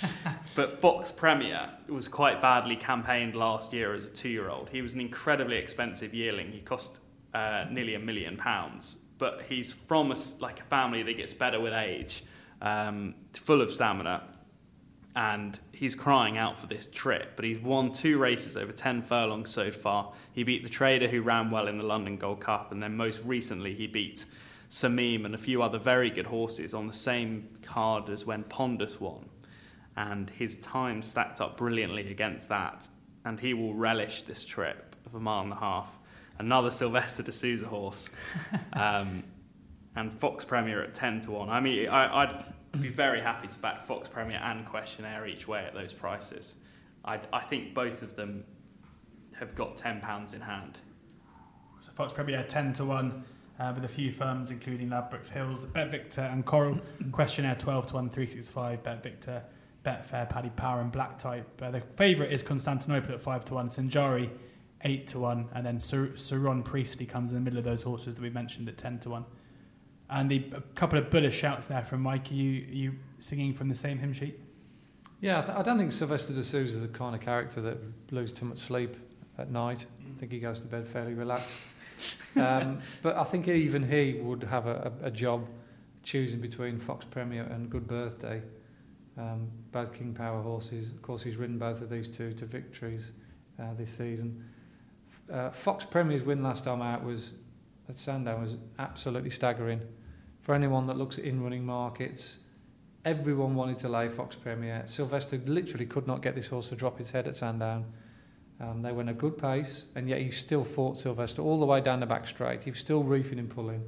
but 0.54 0.80
Fox 0.80 1.10
Premier 1.10 1.70
was 1.88 2.06
quite 2.06 2.42
badly 2.42 2.76
campaigned 2.76 3.34
last 3.34 3.72
year 3.72 3.94
as 3.94 4.04
a 4.04 4.10
two 4.10 4.28
year 4.28 4.48
old. 4.48 4.68
He 4.70 4.82
was 4.82 4.94
an 4.94 5.00
incredibly 5.00 5.56
expensive 5.56 6.14
yearling. 6.14 6.52
He 6.52 6.60
cost 6.60 7.00
uh, 7.34 7.64
nearly 7.70 7.94
a 7.94 7.98
million 7.98 8.36
pounds, 8.36 8.98
but 9.18 9.42
he's 9.48 9.72
from 9.72 10.12
a, 10.12 10.16
like 10.40 10.60
a 10.60 10.64
family 10.64 11.02
that 11.02 11.16
gets 11.16 11.34
better 11.34 11.58
with 11.58 11.72
age, 11.72 12.22
um, 12.60 13.14
full 13.32 13.60
of 13.60 13.72
stamina 13.72 14.22
and 15.14 15.58
he's 15.72 15.94
crying 15.94 16.38
out 16.38 16.58
for 16.58 16.66
this 16.66 16.86
trip. 16.86 17.32
But 17.36 17.44
he's 17.44 17.60
won 17.60 17.92
two 17.92 18.18
races 18.18 18.56
over 18.56 18.72
10 18.72 19.02
furlongs 19.02 19.50
so 19.50 19.70
far. 19.70 20.12
He 20.32 20.42
beat 20.42 20.62
the 20.62 20.70
trader 20.70 21.08
who 21.08 21.22
ran 21.22 21.50
well 21.50 21.68
in 21.68 21.78
the 21.78 21.84
London 21.84 22.16
Gold 22.16 22.40
Cup, 22.40 22.72
and 22.72 22.82
then 22.82 22.96
most 22.96 23.22
recently 23.24 23.74
he 23.74 23.86
beat 23.86 24.24
Samim 24.70 25.26
and 25.26 25.34
a 25.34 25.38
few 25.38 25.62
other 25.62 25.78
very 25.78 26.10
good 26.10 26.26
horses 26.26 26.72
on 26.72 26.86
the 26.86 26.94
same 26.94 27.48
card 27.62 28.08
as 28.08 28.24
when 28.24 28.44
Pondus 28.44 29.00
won. 29.00 29.28
And 29.96 30.30
his 30.30 30.56
time 30.56 31.02
stacked 31.02 31.42
up 31.42 31.58
brilliantly 31.58 32.10
against 32.10 32.48
that, 32.48 32.88
and 33.24 33.38
he 33.38 33.52
will 33.52 33.74
relish 33.74 34.22
this 34.22 34.44
trip 34.44 34.96
of 35.04 35.14
a 35.14 35.20
mile 35.20 35.42
and 35.42 35.52
a 35.52 35.56
half. 35.56 35.98
Another 36.38 36.70
Silvestre 36.72 37.22
de 37.22 37.32
Sousa 37.32 37.66
horse. 37.66 38.08
um, 38.72 39.24
and 39.94 40.12
Fox 40.18 40.44
Premier 40.44 40.82
at 40.82 40.94
10 40.94 41.20
to 41.20 41.32
1. 41.32 41.50
I 41.50 41.60
mean, 41.60 41.88
I, 41.88 42.22
I'd 42.22 42.44
be 42.80 42.88
very 42.88 43.20
happy 43.20 43.48
to 43.48 43.58
back 43.58 43.82
Fox 43.82 44.08
Premier 44.08 44.40
and 44.42 44.64
Questionnaire 44.64 45.26
each 45.26 45.46
way 45.46 45.64
at 45.64 45.74
those 45.74 45.92
prices. 45.92 46.56
I, 47.04 47.20
I 47.32 47.40
think 47.40 47.74
both 47.74 48.02
of 48.02 48.16
them 48.16 48.44
have 49.34 49.54
got 49.54 49.76
£10 49.76 50.34
in 50.34 50.40
hand. 50.40 50.78
So 51.82 51.90
Fox 51.92 52.12
Premier 52.12 52.44
10 52.46 52.72
to 52.74 52.84
1 52.84 53.24
uh, 53.58 53.72
with 53.74 53.84
a 53.84 53.88
few 53.88 54.12
firms 54.12 54.50
including 54.50 54.88
Ladbrokes 54.88 55.32
Hills, 55.32 55.66
Bet 55.66 55.90
Victor 55.90 56.22
and 56.22 56.44
Coral. 56.46 56.80
Questionnaire 57.10 57.56
12 57.56 57.88
to 57.88 57.94
1, 57.94 58.10
365, 58.10 58.82
Bet 58.82 59.02
Victor, 59.02 59.42
Betfair, 59.84 60.28
Paddy 60.28 60.50
Power 60.50 60.80
and 60.80 60.92
Black 60.92 61.18
Type. 61.18 61.60
Uh, 61.60 61.70
the 61.70 61.80
favourite 61.96 62.32
is 62.32 62.42
Constantinople 62.42 63.14
at 63.14 63.20
5 63.20 63.44
to 63.46 63.54
1, 63.54 63.68
Sinjari 63.68 64.30
8 64.84 65.06
to 65.08 65.18
1, 65.20 65.48
and 65.54 65.66
then 65.66 65.80
Sir- 65.80 66.12
Saron 66.14 66.64
Priestley 66.64 67.06
comes 67.06 67.32
in 67.32 67.38
the 67.38 67.42
middle 67.42 67.58
of 67.58 67.64
those 67.64 67.82
horses 67.82 68.14
that 68.14 68.22
we 68.22 68.30
mentioned 68.30 68.68
at 68.68 68.78
10 68.78 69.00
to 69.00 69.10
1. 69.10 69.24
Andy, 70.12 70.52
a 70.54 70.60
couple 70.74 70.98
of 70.98 71.10
bullish 71.10 71.38
shouts 71.38 71.66
there 71.66 71.82
from 71.82 72.02
Mike. 72.02 72.30
Are 72.30 72.34
you, 72.34 72.62
are 72.68 72.74
you 72.74 72.94
singing 73.18 73.54
from 73.54 73.68
the 73.68 73.74
same 73.74 73.98
hymn 73.98 74.12
sheet? 74.12 74.38
Yeah, 75.20 75.38
I, 75.38 75.42
th- 75.42 75.58
I 75.58 75.62
don't 75.62 75.78
think 75.78 75.92
Silvestre 75.92 76.34
de 76.34 76.42
Sousa 76.42 76.74
is 76.74 76.82
the 76.82 76.88
kind 76.88 77.14
of 77.14 77.20
character 77.20 77.60
that 77.62 77.78
loses 78.10 78.32
too 78.32 78.44
much 78.44 78.58
sleep 78.58 78.96
at 79.38 79.50
night. 79.50 79.86
I 80.00 80.18
think 80.18 80.32
he 80.32 80.38
goes 80.40 80.60
to 80.60 80.66
bed 80.66 80.86
fairly 80.86 81.14
relaxed. 81.14 81.48
um, 82.36 82.80
but 83.02 83.16
I 83.16 83.24
think 83.24 83.48
even 83.48 83.88
he 83.88 84.20
would 84.20 84.42
have 84.44 84.66
a, 84.66 84.92
a, 85.02 85.06
a 85.06 85.10
job 85.10 85.48
choosing 86.02 86.40
between 86.40 86.78
Fox 86.78 87.04
Premier 87.04 87.44
and 87.44 87.70
Good 87.70 87.86
Birthday. 87.86 88.42
Um, 89.16 89.48
both 89.70 89.92
King 89.92 90.14
Power 90.14 90.42
horses. 90.42 90.90
Of 90.90 91.02
course, 91.02 91.22
he's 91.22 91.36
ridden 91.36 91.58
both 91.58 91.82
of 91.82 91.90
these 91.90 92.08
two 92.08 92.32
to 92.34 92.46
victories 92.46 93.12
uh, 93.60 93.74
this 93.74 93.96
season. 93.96 94.44
Uh, 95.30 95.50
Fox 95.50 95.84
Premier's 95.84 96.22
win 96.22 96.42
last 96.42 96.64
time 96.64 96.82
out 96.82 97.04
was 97.04 97.32
at 97.88 97.98
Sandown 97.98 98.42
was 98.42 98.56
absolutely 98.78 99.30
staggering. 99.30 99.80
For 100.42 100.54
anyone 100.54 100.86
that 100.88 100.96
looks 100.96 101.18
at 101.18 101.24
in-running 101.24 101.64
markets, 101.64 102.36
everyone 103.04 103.54
wanted 103.54 103.78
to 103.78 103.88
lay 103.88 104.08
Fox 104.08 104.34
Premier. 104.36 104.82
Silvestre 104.86 105.38
literally 105.46 105.86
could 105.86 106.06
not 106.06 106.20
get 106.20 106.34
this 106.34 106.48
horse 106.48 106.68
to 106.70 106.74
drop 106.76 106.98
his 106.98 107.10
head 107.10 107.26
at 107.28 107.36
Sandown. 107.36 107.84
Um, 108.60 108.82
they 108.82 108.92
went 108.92 109.08
a 109.08 109.12
good 109.14 109.38
pace, 109.38 109.84
and 109.94 110.08
yet 110.08 110.20
he 110.20 110.30
still 110.30 110.64
fought 110.64 110.96
Silvestre 110.98 111.42
all 111.42 111.58
the 111.58 111.66
way 111.66 111.80
down 111.80 112.00
the 112.00 112.06
back 112.06 112.26
straight. 112.28 112.62
He 112.62 112.70
was 112.70 112.78
still 112.78 113.02
reefing 113.02 113.38
and 113.38 113.48
pulling. 113.48 113.82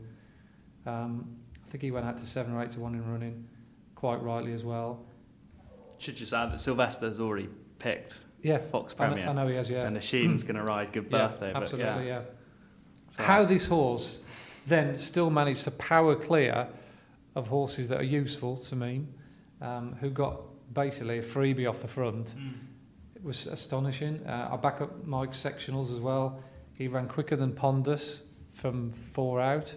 Um, 0.87 1.37
I 1.67 1.71
think 1.71 1.83
he 1.83 1.91
went 1.91 2.07
out 2.07 2.19
to 2.19 2.27
seven 2.27 2.55
or 2.55 2.63
eight 2.63 2.71
to 2.73 2.81
one 2.81 2.95
in 2.95 3.09
running, 3.11 3.47
quite 3.95 4.23
rightly 4.23 4.53
as 4.53 4.65
well. 4.65 5.05
Should 5.99 6.17
just 6.17 6.33
add 6.33 6.53
that 6.53 6.61
Silvestre's 6.61 7.21
already 7.21 7.49
picked 7.79 8.19
Yeah, 8.43 8.59
Fox 8.59 8.95
I 8.99 9.07
know, 9.09 9.13
Premier. 9.15 9.29
I 9.29 9.33
know 9.33 9.49
he 9.49 9.55
has. 9.57 9.71
Yeah, 9.71 9.87
And 9.87 9.97
the 9.97 10.01
Sheen's 10.01 10.43
going 10.45 10.57
to 10.57 10.63
ride 10.63 10.93
Good 10.93 11.07
yeah, 11.11 11.29
Birthday. 11.29 11.53
absolutely. 11.55 11.93
but 11.93 12.01
yeah. 12.01 12.07
yeah. 12.07 12.21
So- 13.11 13.23
How 13.25 13.45
this 13.45 13.67
horse 13.67 14.19
then 14.67 14.97
still 14.99 15.31
managed 15.31 15.65
to 15.65 15.71
power 15.73 16.15
clear 16.17 16.69
of 17.35 17.49
horses 17.49 17.89
that 17.89 18.01
are 18.01 18.05
useful 18.05 18.57
to 18.59 18.77
me, 18.77 19.07
um, 19.61 19.95
who 20.01 20.11
got 20.11 20.41
basically 20.73 21.19
a 21.19 21.23
freebie 21.23 21.69
off 21.69 21.81
the 21.83 21.89
front. 21.89 22.35
It 23.15 23.23
was 23.25 23.47
astonishing. 23.47 24.25
Uh, 24.27 24.51
I 24.53 24.57
back 24.57 24.81
up 24.81 25.05
Mike's 25.07 25.43
sectionals 25.43 25.93
as 25.93 26.01
well. 26.01 26.41
He 26.75 26.89
ran 26.89 27.09
quicker 27.09 27.37
than 27.37 27.53
Pondus 27.53 28.21
from 28.53 28.91
four 29.13 29.41
out, 29.41 29.75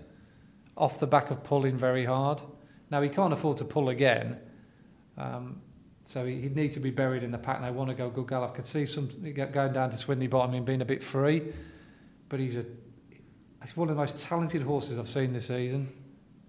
off 0.75 0.99
the 0.99 1.07
back 1.07 1.31
of 1.31 1.43
pulling 1.43 1.77
very 1.77 2.05
hard. 2.05 2.41
Now 2.89 3.01
he 3.01 3.09
can't 3.09 3.33
afford 3.33 3.57
to 3.57 3.65
pull 3.65 3.89
again, 3.89 4.37
um, 5.17 5.61
so 6.03 6.25
he- 6.25 6.39
he'd 6.41 6.55
need 6.55 6.71
to 6.73 6.79
be 6.79 6.89
buried 6.91 7.23
in 7.23 7.31
the 7.31 7.37
pack. 7.37 7.57
And 7.57 7.65
I 7.65 7.71
want 7.71 7.89
to 7.89 7.95
go 7.95 8.09
good 8.09 8.27
gallop. 8.27 8.51
I 8.51 8.55
could 8.55 8.65
see 8.65 8.85
some 8.85 9.07
going 9.33 9.73
down 9.73 9.89
to 9.89 9.97
Swinley 9.97 10.29
Bottom 10.29 10.53
and 10.55 10.65
being 10.65 10.81
a 10.81 10.85
bit 10.85 11.03
free, 11.03 11.51
but 12.29 12.39
he's 12.39 12.55
a 12.55 12.65
he's 13.63 13.75
one 13.75 13.89
of 13.89 13.95
the 13.95 14.01
most 14.01 14.19
talented 14.19 14.61
horses 14.61 14.99
I've 14.99 15.07
seen 15.07 15.33
this 15.33 15.47
season. 15.47 15.89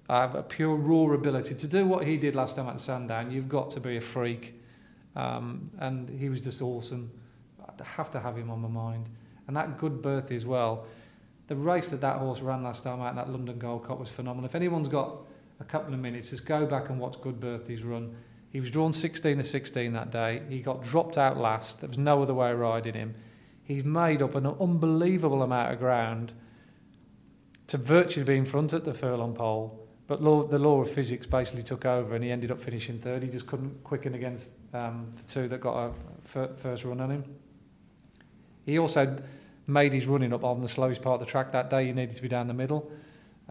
I 0.08 0.20
have 0.20 0.34
a 0.34 0.42
pure 0.42 0.74
raw 0.74 1.14
ability 1.14 1.54
to 1.54 1.66
do 1.66 1.86
what 1.86 2.06
he 2.06 2.16
did 2.16 2.34
last 2.34 2.56
time 2.56 2.68
at 2.68 2.80
Sandown. 2.80 3.30
You've 3.30 3.48
got 3.48 3.70
to 3.72 3.80
be 3.80 3.96
a 3.96 4.00
freak. 4.00 4.54
Um, 5.14 5.70
and 5.78 6.08
he 6.08 6.28
was 6.28 6.40
just 6.40 6.62
awesome. 6.62 7.10
I 7.60 7.84
have 7.84 8.10
to 8.12 8.20
have 8.20 8.36
him 8.36 8.50
on 8.50 8.60
my 8.60 8.68
mind. 8.68 9.08
And 9.46 9.56
that 9.56 9.78
good 9.78 10.00
birthday 10.00 10.36
as 10.36 10.46
well. 10.46 10.86
The 11.48 11.56
race 11.56 11.88
that 11.88 12.00
that 12.02 12.18
horse 12.18 12.40
ran 12.40 12.62
last 12.62 12.84
time 12.84 13.00
out 13.00 13.14
that 13.16 13.30
London 13.30 13.58
Gold 13.58 13.86
Cup 13.86 13.98
was 13.98 14.08
phenomenal. 14.08 14.46
If 14.46 14.54
anyone's 14.54 14.88
got 14.88 15.16
a 15.60 15.64
couple 15.64 15.92
of 15.92 16.00
minutes, 16.00 16.30
just 16.30 16.44
go 16.44 16.66
back 16.66 16.88
and 16.88 17.00
watch 17.00 17.20
Good 17.20 17.40
Birthdays 17.40 17.82
run. 17.82 18.14
He 18.50 18.60
was 18.60 18.70
drawn 18.70 18.92
16 18.92 19.38
to 19.38 19.44
16 19.44 19.92
that 19.92 20.10
day. 20.10 20.42
He 20.48 20.60
got 20.60 20.82
dropped 20.82 21.18
out 21.18 21.36
last. 21.36 21.80
There 21.80 21.88
was 21.88 21.98
no 21.98 22.22
other 22.22 22.34
way 22.34 22.52
of 22.52 22.58
riding 22.58 22.94
him. 22.94 23.14
He's 23.62 23.84
made 23.84 24.22
up 24.22 24.34
an 24.34 24.46
unbelievable 24.46 25.42
amount 25.42 25.72
of 25.72 25.78
ground 25.78 26.32
to 27.68 27.78
virtually 27.78 28.24
be 28.24 28.36
in 28.36 28.44
front 28.44 28.72
at 28.72 28.84
the 28.84 28.92
furlong 28.92 29.34
pole. 29.34 29.86
But 30.06 30.22
law, 30.22 30.42
the 30.42 30.58
law 30.58 30.80
of 30.80 30.90
physics 30.90 31.26
basically 31.26 31.62
took 31.62 31.84
over 31.84 32.14
and 32.14 32.24
he 32.24 32.32
ended 32.32 32.50
up 32.50 32.60
finishing 32.60 32.98
third. 32.98 33.22
He 33.22 33.28
just 33.28 33.46
couldn't 33.46 33.84
quicken 33.84 34.14
against 34.14 34.50
um, 34.72 35.10
the 35.16 35.22
two 35.24 35.48
that 35.48 35.60
got 35.60 35.92
a 36.34 36.48
first 36.56 36.84
run 36.84 37.00
on 37.00 37.10
him. 37.10 37.24
He 38.64 38.78
also 38.78 39.18
made 39.66 39.92
his 39.92 40.06
running 40.06 40.32
up 40.32 40.44
on 40.44 40.62
the 40.62 40.68
slowest 40.68 41.02
part 41.02 41.20
of 41.20 41.26
the 41.26 41.30
track 41.30 41.52
that 41.52 41.68
day. 41.68 41.86
He 41.86 41.92
needed 41.92 42.16
to 42.16 42.22
be 42.22 42.28
down 42.28 42.48
the 42.48 42.54
middle. 42.54 42.90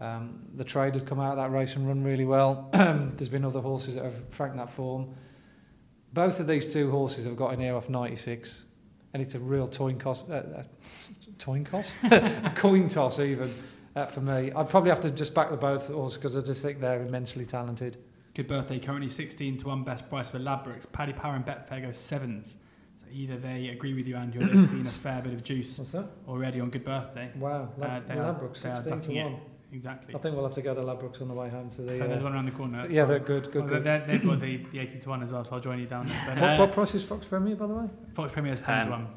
Um, 0.00 0.40
the 0.54 0.64
trade 0.64 0.94
had 0.94 1.06
come 1.06 1.20
out 1.20 1.32
of 1.32 1.36
that 1.38 1.56
race 1.56 1.76
and 1.76 1.86
run 1.86 2.02
really 2.02 2.24
well. 2.24 2.68
There's 2.72 3.28
been 3.28 3.44
other 3.44 3.60
horses 3.60 3.94
that 3.94 4.04
have 4.04 4.28
franked 4.30 4.56
that 4.56 4.70
form. 4.70 5.14
Both 6.12 6.40
of 6.40 6.48
these 6.48 6.72
two 6.72 6.90
horses 6.90 7.24
have 7.24 7.36
got 7.36 7.52
in 7.52 7.60
here 7.60 7.76
off 7.76 7.88
96, 7.88 8.64
and 9.12 9.22
it's 9.22 9.34
a 9.34 9.38
real 9.38 9.68
coin 9.68 9.98
cost. 9.98 10.28
Uh, 10.28 10.34
uh, 10.34 11.64
cost? 11.64 11.94
a 12.02 12.52
coin 12.56 12.88
toss, 12.88 13.20
even 13.20 13.52
uh, 13.98 14.06
for 14.06 14.20
me. 14.20 14.52
I'd 14.52 14.68
probably 14.68 14.90
have 14.90 15.00
to 15.00 15.10
just 15.10 15.34
back 15.34 15.50
the 15.50 15.56
both 15.56 15.88
horses 15.88 16.16
because 16.18 16.36
I 16.36 16.40
just 16.40 16.62
think 16.62 16.80
they're 16.80 17.02
immensely 17.02 17.44
talented. 17.46 17.96
Good 18.34 18.48
birthday, 18.48 18.78
currently 18.78 19.08
16 19.08 19.56
to 19.58 19.68
1 19.68 19.84
best 19.84 20.08
price 20.08 20.30
for 20.30 20.38
Ladbrokes. 20.38 20.90
Paddy 20.90 21.12
Power 21.12 21.34
and 21.34 21.44
Betfair 21.44 21.82
go 21.82 21.92
sevens. 21.92 22.54
So 23.00 23.06
either 23.12 23.36
they 23.36 23.68
agree 23.68 23.94
with 23.94 24.06
you, 24.06 24.16
Andy, 24.16 24.38
or 24.38 24.46
they've 24.46 24.64
seen 24.76 24.86
a 24.86 24.90
fair 24.90 25.20
bit 25.22 25.32
of 25.32 25.42
juice 25.42 25.80
already 26.28 26.60
on 26.60 26.70
Good 26.70 26.84
Birthday. 26.84 27.30
Wow, 27.36 27.70
Uh, 27.76 27.80
Lab- 27.80 28.08
they 28.08 28.14
Ladbrokes, 28.14 28.58
16 28.58 28.82
to 28.84 28.90
ducking 28.90 29.16
it. 29.16 29.24
1. 29.24 29.40
Exactly. 29.70 30.14
I 30.14 30.18
think 30.18 30.34
we'll 30.34 30.44
have 30.46 30.54
to 30.54 30.62
go 30.62 30.74
to 30.74 30.80
Ladbrokes 30.80 31.20
on 31.20 31.28
the 31.28 31.34
way 31.34 31.50
home 31.50 31.68
to 31.70 31.82
the. 31.82 31.98
So 31.98 32.06
there's 32.08 32.22
Uh, 32.22 32.24
one 32.24 32.34
around 32.34 32.46
the 32.46 32.52
corner. 32.52 32.86
yeah, 32.88 33.04
they're 33.04 33.18
good, 33.18 33.50
good, 33.52 33.68
Well, 33.70 33.80
they're- 33.82 34.04
they've 34.06 34.24
got 34.24 34.40
the, 34.40 34.56
the 34.72 34.78
80 34.78 34.98
to 35.00 35.08
1 35.10 35.22
as 35.24 35.32
well, 35.32 35.44
so 35.44 35.56
I'll 35.56 35.60
join 35.60 35.78
you 35.80 35.86
down 35.86 36.06
there. 36.06 36.22
But, 36.26 36.38
what, 36.40 36.50
uh, 36.50 36.56
what 36.58 36.72
price 36.72 36.94
is 36.94 37.04
Fox 37.04 37.26
Premier, 37.26 37.56
by 37.56 37.66
the 37.66 37.74
way? 37.74 37.88
Fox 38.14 38.32
Premier 38.32 38.52
is 38.52 38.60
10 38.60 38.84
to 38.84 38.90
Ten. 38.90 39.08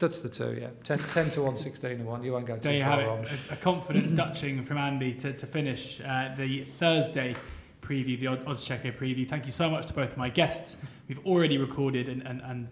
1. 0.00 0.10
Dutch 0.10 0.22
the 0.22 0.28
two, 0.28 0.56
yeah. 0.60 0.68
10, 0.84 0.98
10 0.98 1.30
to 1.30 1.42
1, 1.42 1.56
16 1.56 1.98
to 1.98 2.04
1. 2.04 2.22
You 2.24 2.32
won't 2.32 2.46
go 2.46 2.54
too 2.54 2.60
There 2.60 2.74
you 2.74 2.82
far 2.84 3.00
have 3.00 3.06
wrong. 3.08 3.24
it. 3.24 3.30
A, 3.50 3.54
a 3.54 3.56
confident 3.56 4.14
Dutching 4.16 4.64
from 4.64 4.78
Andy 4.78 5.14
to, 5.14 5.32
to 5.32 5.46
finish 5.46 6.00
uh, 6.00 6.34
the 6.36 6.64
Thursday 6.78 7.34
preview, 7.82 8.18
the 8.18 8.28
Od- 8.28 8.44
Oddschecker 8.44 8.96
preview. 8.96 9.28
Thank 9.28 9.46
you 9.46 9.52
so 9.52 9.68
much 9.70 9.86
to 9.86 9.94
both 9.94 10.12
of 10.12 10.16
my 10.16 10.28
guests. 10.30 10.76
We've 11.08 11.24
already 11.26 11.58
recorded 11.58 12.08
and, 12.08 12.22
and, 12.26 12.40
and 12.42 12.68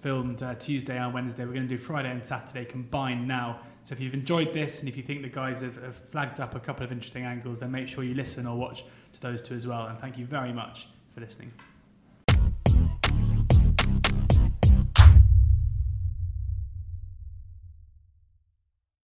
filmed 0.00 0.42
uh, 0.42 0.54
Tuesday 0.54 0.96
and 0.96 1.12
Wednesday. 1.12 1.44
We're 1.44 1.54
going 1.54 1.68
to 1.68 1.76
do 1.76 1.78
Friday 1.78 2.10
and 2.10 2.24
Saturday 2.24 2.64
combined 2.64 3.28
now. 3.28 3.60
So 3.82 3.92
if 3.94 4.00
you've 4.00 4.14
enjoyed 4.14 4.52
this 4.52 4.80
and 4.80 4.88
if 4.88 4.96
you 4.96 5.02
think 5.02 5.22
the 5.22 5.28
guys 5.28 5.62
have, 5.62 5.76
have 5.82 5.96
flagged 6.10 6.40
up 6.40 6.54
a 6.54 6.60
couple 6.60 6.84
of 6.84 6.92
interesting 6.92 7.24
angles, 7.24 7.60
then 7.60 7.70
make 7.70 7.88
sure 7.88 8.04
you 8.04 8.14
listen 8.14 8.46
or 8.46 8.56
watch 8.56 8.84
to 9.14 9.20
those 9.20 9.42
two 9.42 9.54
as 9.54 9.66
well. 9.66 9.86
And 9.86 9.98
thank 9.98 10.16
you 10.18 10.24
very 10.26 10.52
much 10.52 10.86
for 11.14 11.20
listening. 11.20 11.52